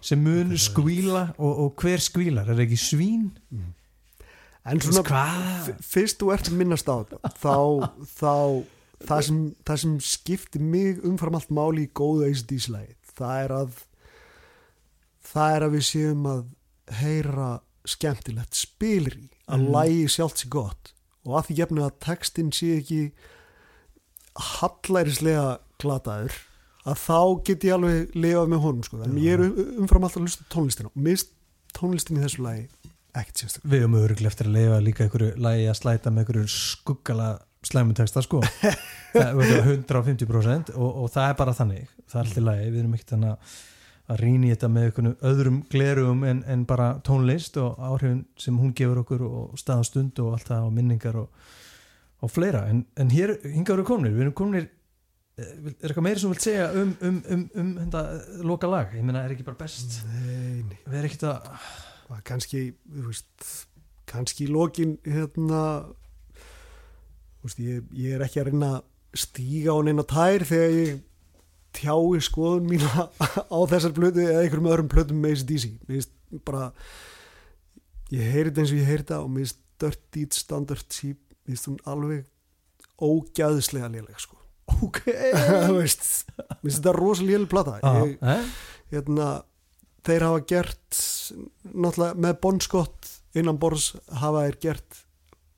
[0.00, 3.28] sem mun skvíla og, og hver skvílar, er það ekki svín?
[4.64, 5.02] en svona
[5.66, 7.54] f- fyrst þú ert minnast á þetta þá,
[8.16, 8.34] þá
[9.08, 13.80] það, sem, það sem skiptir mig umfram allt máli í góðu ACDC-lægi það er að
[15.32, 16.44] það er að við séum að
[17.02, 17.48] heyra
[17.88, 19.70] skemmtilegt spilir í að Mm.
[19.74, 20.92] lægi sjálft sér gott.
[21.26, 23.12] Og að því gefnu að textin sé ekki
[24.36, 26.32] hallærislega glataður
[26.88, 29.02] að þá get ég alveg lifað með honum sko.
[29.04, 31.28] en ég er um- umfram alltaf að hlusta tónlistina og mist
[31.74, 32.68] tónlistin í þessu lagi
[33.14, 36.48] ekkert sérstaklega Við höfum öruglega eftir að leifa líka einhverju lægi að slæta með einhverju
[36.48, 37.28] skuggala
[37.62, 38.40] slæmuteksta sko.
[39.12, 41.88] Það er 150% og, og það er bara þannig.
[42.10, 43.38] Það er alltaf lægi, við erum ekkert þannig að
[44.12, 48.58] að rýna í þetta með einhvern öðrum glerugum en, en bara tónlist og áhrifin sem
[48.60, 51.48] hún gefur okkur og staðastund og allt það og minningar og,
[52.22, 56.22] og fleira, en, en hér hinga eru komnir, við erum komnir eh, er eitthvað meira
[56.22, 58.04] sem vilt segja um, um, um, um þetta
[58.48, 60.02] loka lag, ég meina er ekki bara best?
[60.10, 61.50] Nei, nei, við erum ekkert að
[62.12, 63.50] og kannski þú veist,
[64.10, 65.62] kannski lokin hérna
[67.40, 71.00] þú veist, ég, ég er ekki að reyna að stíga á neina tær þegar ég
[71.76, 76.10] tjái skoðun mína á þessar plötu eða einhverjum öðrum plötum með ACDC
[76.46, 76.70] bara
[78.12, 81.80] ég þetta eins og ég heyri þetta og mér finnst Dirty Standard Sheep mér hún
[81.88, 82.26] alveg
[83.02, 84.38] ógæðslega léleg sko.
[84.82, 85.00] Ok.
[85.10, 86.28] Mér finnst
[86.62, 87.78] þetta rosalega léleg plata.
[87.82, 88.52] Ég, eh?
[88.92, 89.30] hérna,
[90.06, 91.00] þeir hafa gert
[91.72, 95.02] náttúrulega með Bon Scott innan borðs hafa þeir gert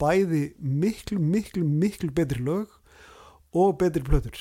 [0.00, 2.72] bæði miklu, miklu, miklu betri lög
[3.54, 4.40] og betri plötur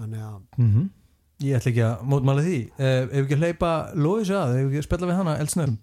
[0.00, 0.88] þannig að Mm
[1.40, 2.56] Ég ætla ekki að mótmála því.
[2.76, 5.78] Eh, Ef ekki að hleypa Lóis að, ef ekki að spella við hana eldsnörum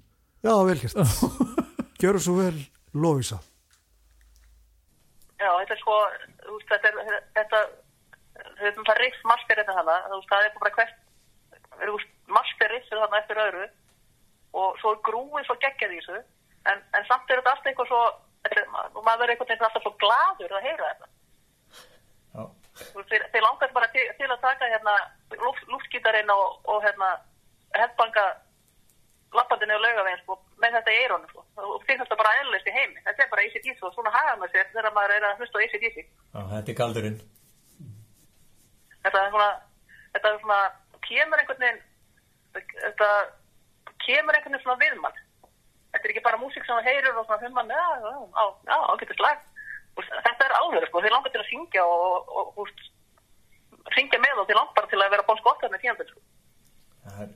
[0.45, 0.99] já, vel gert.
[2.03, 2.59] Gjöru svo vel
[2.93, 3.39] Lóisa
[5.41, 5.95] Já, þetta er sko,
[6.51, 7.59] veist, þetta er, þetta,
[8.69, 12.07] er það riff master þetta hana, þú veist, það er bara hvert,
[12.37, 13.67] master riff er þarna eftir öðru.
[14.57, 16.21] Og svo er grúin svo geggjað í þessu,
[16.71, 17.99] en, en samt er þetta alltaf eitthvað svo,
[18.47, 18.63] þetta,
[18.93, 21.11] og maður verður veginn alltaf svo gladur að heyra þetta.
[22.77, 24.95] Þeir, þeir langar bara til, til að taka hérna
[25.41, 27.13] lúft, lúftgítarinn og, og hérna
[27.75, 28.25] hefðbanga
[29.35, 31.43] lappandinu og laugaveginn sko, með þetta í eirónu sko.
[31.63, 33.01] og finnst þetta bara eðlust í heimi.
[33.07, 35.63] Þetta er bara ACDC og svona hafa maður sér þegar maður er að hlusta á
[35.65, 35.97] ACDC
[36.53, 37.19] þetta er galdurinn.
[39.03, 39.49] Þetta er svona
[40.13, 40.59] þetta er svona,
[41.07, 41.83] kemur einhvern veginn
[42.57, 43.09] þetta
[44.05, 45.19] kemur einhvern veginn svona við mann
[45.91, 49.23] þetta er ekki bara músík sem það heyrir og svona já, já, já, já, ágættis
[49.23, 49.43] lag
[49.97, 52.85] Og þetta er alveg, sko, þeir langar til að syngja og, og, og úst,
[53.95, 56.25] syngja með og þeir langar til að vera bón skottar með tíðanbyrð, sko.
[57.07, 57.35] Það er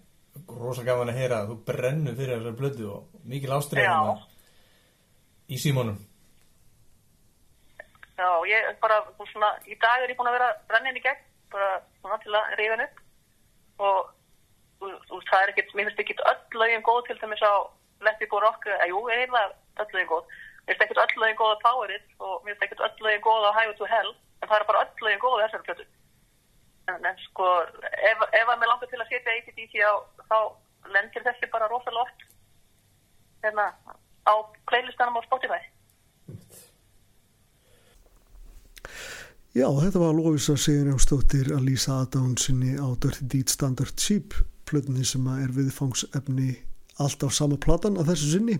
[0.62, 4.24] rosa gaman að heyra að þú brennur fyrir þessar blödu og mikil ástriðan
[5.52, 6.00] í símónum.
[8.22, 9.02] Já, ég bara,
[9.32, 11.70] svona, í dag er ég búin að vera brennin í gegn, bara
[12.02, 13.00] svona til að reyfa henni upp
[13.82, 14.12] og
[14.78, 17.54] þú, þú, það er ekkert, mér finnst ekkert öll lögin góð til dæmis á
[18.06, 19.44] Let It Go Rock, eða jú, ég heyrða
[19.82, 22.66] öll lögin góð, mér finnst ekkert öll lögin góð á Power It og mér finnst
[22.68, 25.38] ekkert öll lögin góð á Highway to Hell, en það er bara öll lögin góð
[25.38, 25.86] á þessari plötu.
[26.92, 27.48] En, en sko,
[28.12, 29.94] ef, ef að mér langar til að setja ACDC á,
[30.30, 30.40] þá
[30.96, 32.26] lendir þessi bara rosalega oft
[33.46, 33.68] hérna
[34.26, 34.34] á
[34.70, 35.62] playlistanum á Spotify.
[39.52, 44.38] Já, þetta var Lóisa Sigurjónsdóttir að lýsa aðdánsinni á Dirty Deed Standard Sheep
[44.70, 46.54] plötunni sem að er viðfangsefni
[47.04, 48.56] alltaf sama platan að þessu sinni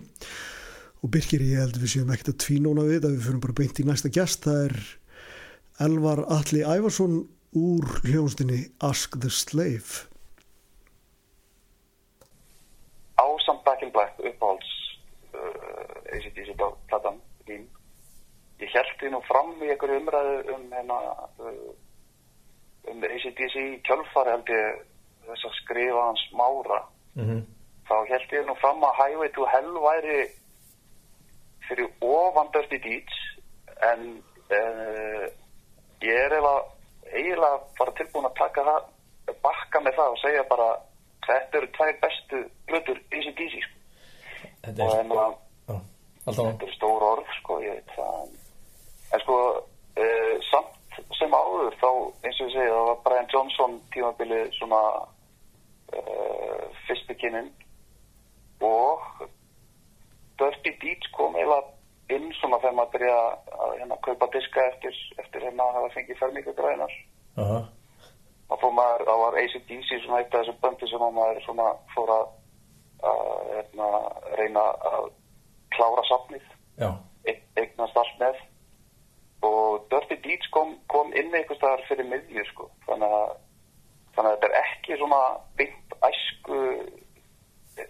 [1.02, 3.80] og Birkir ég held við séum ekkert að tvínóna við að við fyrir bara beint
[3.82, 4.76] í næsta gæst það er
[5.82, 7.16] Elvar Alli Ævarsson
[7.58, 10.06] úr hljónstinni Ask the Slave.
[13.18, 14.70] Ásamt Back in Black uppáhalds
[15.34, 16.54] uh, ACDC
[16.88, 17.66] platan mín
[18.62, 21.00] ég held því nú fram í einhverju umræðu um hérna
[21.42, 21.72] uh,
[22.92, 23.56] um ACDC
[23.88, 24.78] kjölfari held ég
[25.26, 26.78] þess að skrifa hans mára.
[27.18, 27.42] Mm -hmm.
[27.90, 30.20] þá held ég nú fram að Highway to Hell væri
[31.72, 33.20] fyrir ofan Dirty Deeds
[33.90, 34.08] en
[34.52, 35.26] uh,
[36.04, 40.68] ég er eiginlega, bara tilbúin að taka það bakka með það og segja bara
[41.26, 43.78] þetta eru tvær bestu blöður ACDC sko.
[44.62, 45.34] Þetta er að
[45.70, 45.76] Já,
[46.26, 48.38] alltaf þetta eru stór orð sko, ég veit það
[49.12, 51.90] en sko uh, samt sem áður þá
[52.26, 54.80] eins og ég segi það var Brian Johnson tímabilið svona
[55.96, 57.48] uh, fyrstu kynnin
[58.62, 59.24] og
[60.42, 61.70] Dirty Deeds kom eiginlega
[62.12, 63.18] inn svona þegar maður byrja
[63.64, 66.94] að hérna, kaupa diska eftir, eftir hérna að hafa fengið fermingagrænar
[67.40, 67.60] Aha.
[68.50, 71.68] þá fór maður, þá var ACDC svona eitt af þessu böndi sem að maður svona
[71.94, 72.26] fór að,
[73.12, 73.90] að hérna,
[74.40, 75.06] reyna að
[75.76, 76.50] klára safnið
[77.30, 78.42] eign- eignast allt með.
[79.48, 82.68] Og Dirty Deeds kom, kom inn einhvers staðar fyrir miðju sko.
[82.86, 83.32] Þannig að,
[84.14, 85.22] þannig að þetta er ekki svona
[85.58, 86.60] beint æsku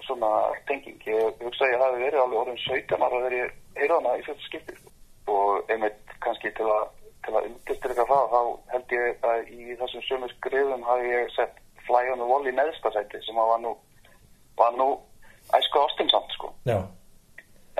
[0.06, 0.30] svona
[0.68, 0.98] tenging.
[1.06, 4.26] Ég hugsa að ég hafi verið alveg orðin 17 ára þegar ég heyrði hana í
[4.26, 4.76] fyrsta skipti
[5.32, 6.90] og einmitt kannski til að
[7.22, 8.40] til að undirstryka það þá
[8.72, 12.54] held ég að í þessum sömu skrifum hafi ég sett Fly on the Wall í
[12.54, 13.72] neðstasæti sem að var nú
[14.58, 14.88] var nú
[15.56, 16.50] æsku ástinsamt sko.
[16.66, 16.78] Já,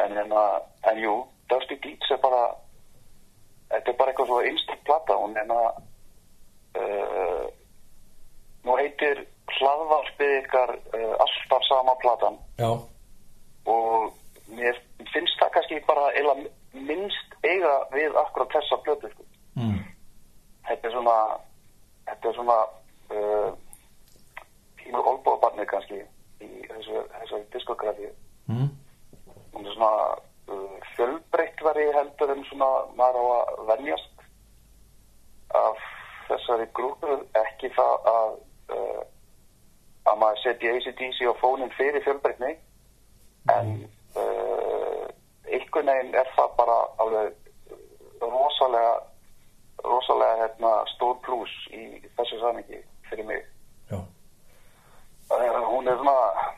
[0.03, 0.35] en, en,
[0.91, 1.17] en jú,
[1.51, 2.45] Dusty Deeds er bara
[3.73, 5.19] þetta er bara eitthvað svo einstakk plata.
[5.19, 5.69] Hún er að
[6.83, 7.45] uh,
[8.67, 9.25] nú heitir
[9.59, 12.71] hlaðvarpið ykkar uh, alltaf sama platan Já,
[13.67, 14.13] og
[14.53, 14.79] mér
[15.13, 16.37] finnst það kannski bara eila
[16.73, 19.25] minnst eiga við akkurat þessa plötu sko.
[19.61, 19.79] mm.
[20.69, 21.17] þetta er svona
[22.09, 22.59] þetta er svona
[23.13, 23.51] uh,
[24.81, 26.01] pínu olbúabarnið kannski
[26.43, 28.11] í þessu, þessu diskografi
[28.51, 28.67] Mm.
[29.55, 30.17] hún er svona
[30.51, 34.25] uh, fjölbreyttvari heldur en svona maður á að venjast
[35.55, 35.85] af
[36.27, 38.35] þessari grúpu ekki það að
[40.13, 42.53] að maður setja ACDC á fónin fyrir fjölbreytni
[43.53, 43.71] en
[44.17, 45.07] uh,
[45.49, 47.33] einhvern veginn er það bara alveg
[48.23, 49.01] rosalega
[49.83, 51.85] rosalega hérna, stór pluss í
[52.17, 53.47] þessu samingi fyrir mig.
[53.91, 56.51] Já, uh, hún er svona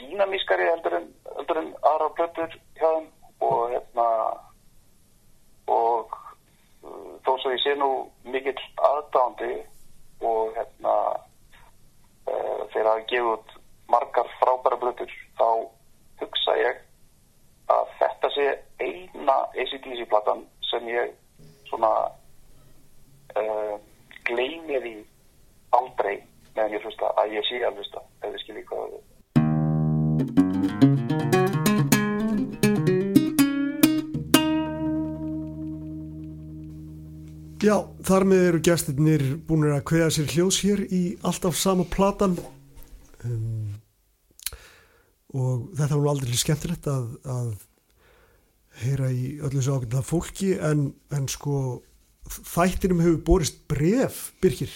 [0.00, 3.10] dýnamískari heldur en, heldur en aðra plötur hjá þeim
[3.46, 4.06] og hérna
[5.70, 6.16] og
[6.82, 7.92] uh, þó svo ég sé nú
[8.26, 8.58] mikill
[8.90, 9.54] aðdándi
[10.26, 10.96] og hérna
[12.72, 13.54] þegar að gefa út
[13.92, 15.48] margar frábæra plötur þá
[16.22, 16.82] hugsa ég
[17.72, 18.48] að þetta sé
[18.80, 21.14] eina ACDC platan sem ég
[21.70, 21.92] svona
[23.36, 23.76] uh,
[24.28, 24.94] gleymi því
[25.78, 26.20] aldrei
[26.54, 30.51] meðan ég hlusta að ég sé að hlusta ef þið skiljið hvað það er
[37.62, 42.34] Já, þar með eru gestirnir búin að kveða sér hljós hér í alltaf sama platan.
[43.22, 43.76] Um,
[45.30, 47.52] og þetta var nú aldrei skemmtilegt að, að
[48.82, 51.60] heyra í öllu þessu ákveðna fólki en, en sko
[52.50, 54.74] þættinum hefur borist bref, Birkir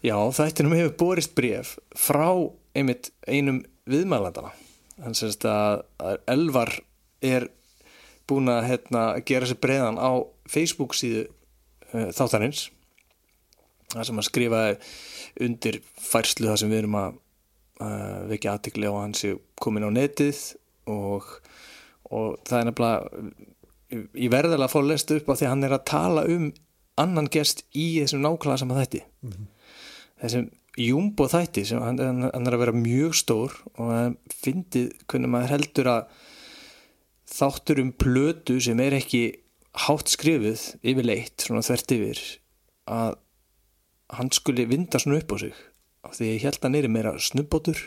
[0.00, 2.30] Já, þættinum hefur borist bref frá
[2.72, 4.54] einmitt einum viðmælandana
[5.12, 5.84] semst að,
[6.30, 6.72] Elvar
[7.24, 7.50] er
[8.30, 11.26] búin að hérna, gera sér breiðan á Facebook síðu
[11.94, 12.66] þáttanins
[13.94, 14.62] það sem að skrifa
[15.44, 17.16] undir færslu það sem við erum að
[17.84, 20.40] uh, vekja aðtikli á sé komin á netið
[20.90, 21.28] og,
[22.10, 23.52] og það er nefnilega
[23.94, 26.50] ég verðilega að fá að lesta upp á því að hann er að tala um
[27.00, 29.00] annan gest í þessum nákvæmlega sama þætti.
[30.22, 35.30] Þessum jumbo þætti sem hann, hann er að vera mjög stór og hann fyndið hvernig
[35.30, 36.20] maður heldur að
[37.34, 39.24] þáttur um plötu sem er ekki
[39.74, 42.22] hátt skrifuð yfirleitt svona þvert yfir
[42.94, 43.16] að
[44.14, 45.54] hann skuli vinda svona upp á sig.
[46.04, 47.80] Af því ég held að hann er meira snubbótur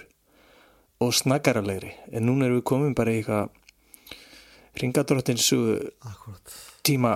[1.03, 3.53] og snaggaralegri en núna erum við komin bara í eitthvað
[4.81, 7.13] ringadróttins Akkurat tíma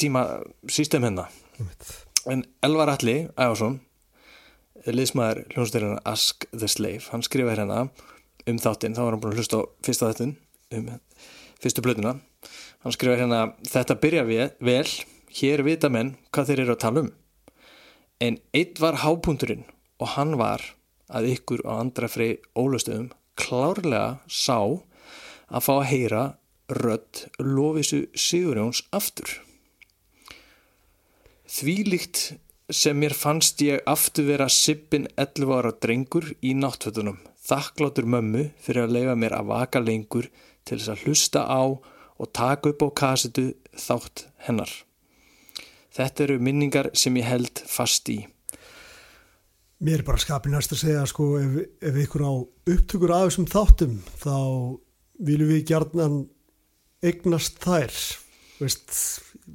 [0.00, 0.24] tíma
[0.68, 1.32] system hennar
[2.28, 3.80] en Elvar Alli Ævarsson
[4.86, 7.88] liðsmaður hljónstyrina Ask the Slave hann skrifaði hérna
[8.48, 8.96] um þáttinn.
[8.96, 10.36] Þá var hann búin að hlusta á fyrsta þáttinn
[10.76, 10.88] um
[11.60, 12.14] fyrstu blöðuna
[12.82, 14.26] hann skrifaði hérna þetta byrja
[14.60, 14.86] vel
[15.40, 17.10] hér vita menn hvað þeir eru að tala um.
[18.20, 19.64] En eitt var hápunturinn
[20.00, 20.64] og hann var
[21.10, 23.10] að ykkur á andra frey ólustöðum
[23.40, 24.58] klárlega sá
[25.50, 26.24] að fá að heyra
[26.70, 29.40] rödd Lófisu Sigurjóns aftur.
[31.50, 32.36] Þvílíkt
[32.70, 38.86] sem mér fannst ég aftur vera sippin 11 ára drengur í náttfötunum, þakkláttur mömmu fyrir
[38.86, 40.28] að leifa mér að vaka lengur
[40.62, 41.62] til þess að hlusta á
[42.20, 43.46] og taka upp á kasetu
[43.80, 44.70] þátt hennar.
[45.96, 48.20] Þetta eru minningar sem ég held fast í.
[49.80, 52.32] Mér er bara skapin næst að segja sko ef, ef ykkur á
[52.68, 54.36] upptökur af þessum þáttum þá
[55.24, 56.18] viljum við gjarnan
[57.00, 57.96] eignast þær
[58.60, 58.92] veist,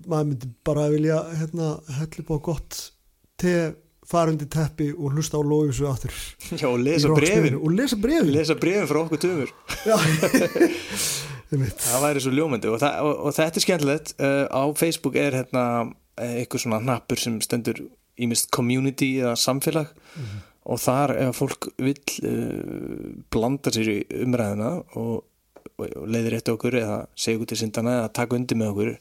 [0.10, 2.80] maður myndi bara vilja hérna helli bá gott
[3.38, 3.54] te
[4.06, 6.14] fara undir teppi og hlusta á lóðisu aftur
[6.58, 7.60] Já, og lesa brefin.
[7.62, 9.54] og lesa brefin Lesa brefin frá okkur tömur.
[9.86, 9.98] Já.
[11.52, 14.16] Það væri svo ljómandi og, það, og, og þetta er skemmtilegt.
[14.18, 15.66] Uh, á Facebook er hérna
[16.18, 17.84] eh, eitthvað svona hnappur sem stendur
[18.22, 19.92] ímist community eða samfélag
[20.66, 25.26] og þar ef fólk vill uh, blanda sér í umræðina og,
[25.76, 28.94] og, leiðir eitt okkur eða segja okkur til syndana eða taka undir með okkur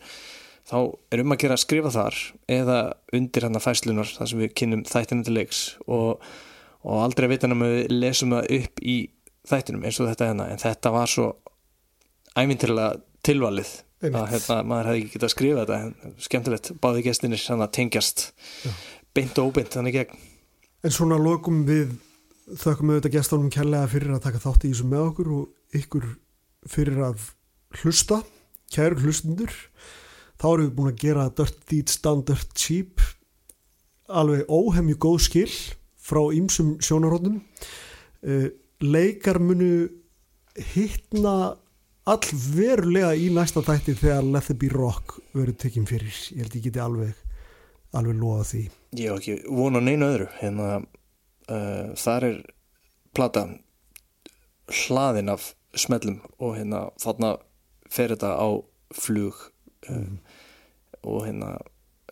[0.65, 0.77] þá
[1.15, 2.21] er um að gera að skrifa þar
[2.59, 2.79] eða
[3.17, 6.21] undir hann að fæslunar þar sem við kynnum þættinu til leiks og,
[6.85, 8.99] og aldrei að vita hann að við lesum það upp í
[9.49, 11.31] þættinum eins og þetta hérna en þetta var svo
[12.39, 12.93] ævintilega
[13.25, 13.73] tilvalið
[14.05, 18.27] að hérna, maður hefði ekki getað að skrifa þetta skemmtilegt, báði gestinir sann að tengjast
[19.17, 20.25] beint og óbeint þannig gegn
[20.85, 21.95] En svona lokum við
[22.61, 26.09] þökkum við þetta gestunum kærlega fyrir að taka þátt í þessu með okkur og ykkur
[26.69, 27.23] fyrir að
[27.81, 28.19] hlusta,
[28.75, 29.55] kæru hlustundur.
[30.37, 33.01] Þá erum við búin að gera Dirt Deeds Down Dirt Cheap
[34.13, 35.49] alveg óhemju góð skil
[36.05, 37.41] frá ýmsum sjónarónum.
[38.21, 38.51] Uh,
[38.85, 39.89] leikar munu
[40.75, 41.55] hittna
[42.11, 46.17] allverulega í næsta þætti þegar Let the be rock verður tekinn fyrir.
[46.35, 47.15] Ég held ég geti alveg,
[47.97, 48.65] alveg loða því.
[48.95, 50.69] ég hef ekki von á neinu öðru hérna,
[51.49, 52.37] uh, þar er
[53.15, 53.47] plata
[54.69, 57.35] hlaðin af smellum og hérna þarna
[57.91, 58.49] fer þetta á
[58.95, 59.41] flug
[59.91, 60.13] uh,
[61.03, 61.57] og hérna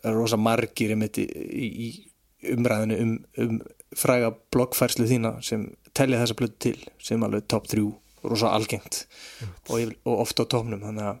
[0.03, 1.87] er rosa margir í, í, í
[2.53, 3.59] umræðinu um, um
[3.95, 7.85] fræga bloggfærslu þína sem telja þessa blötu til sem alveg top 3
[8.23, 9.03] rosa algengt
[9.69, 11.17] og, og ofta á topnum þannig að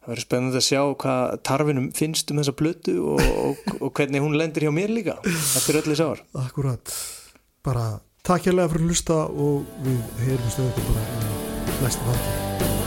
[0.00, 4.24] það verður spennandi að sjá hvað tarfinum finnst um þessa blötu og, og, og hvernig
[4.24, 6.24] hún lendir hjá mér líka eftir öll þessi ár.
[6.40, 6.94] Akkurat,
[7.66, 7.86] bara
[8.26, 12.79] takk hérlega fyrir að hlusta og við heyrum stöðu þetta bara í næsta þátti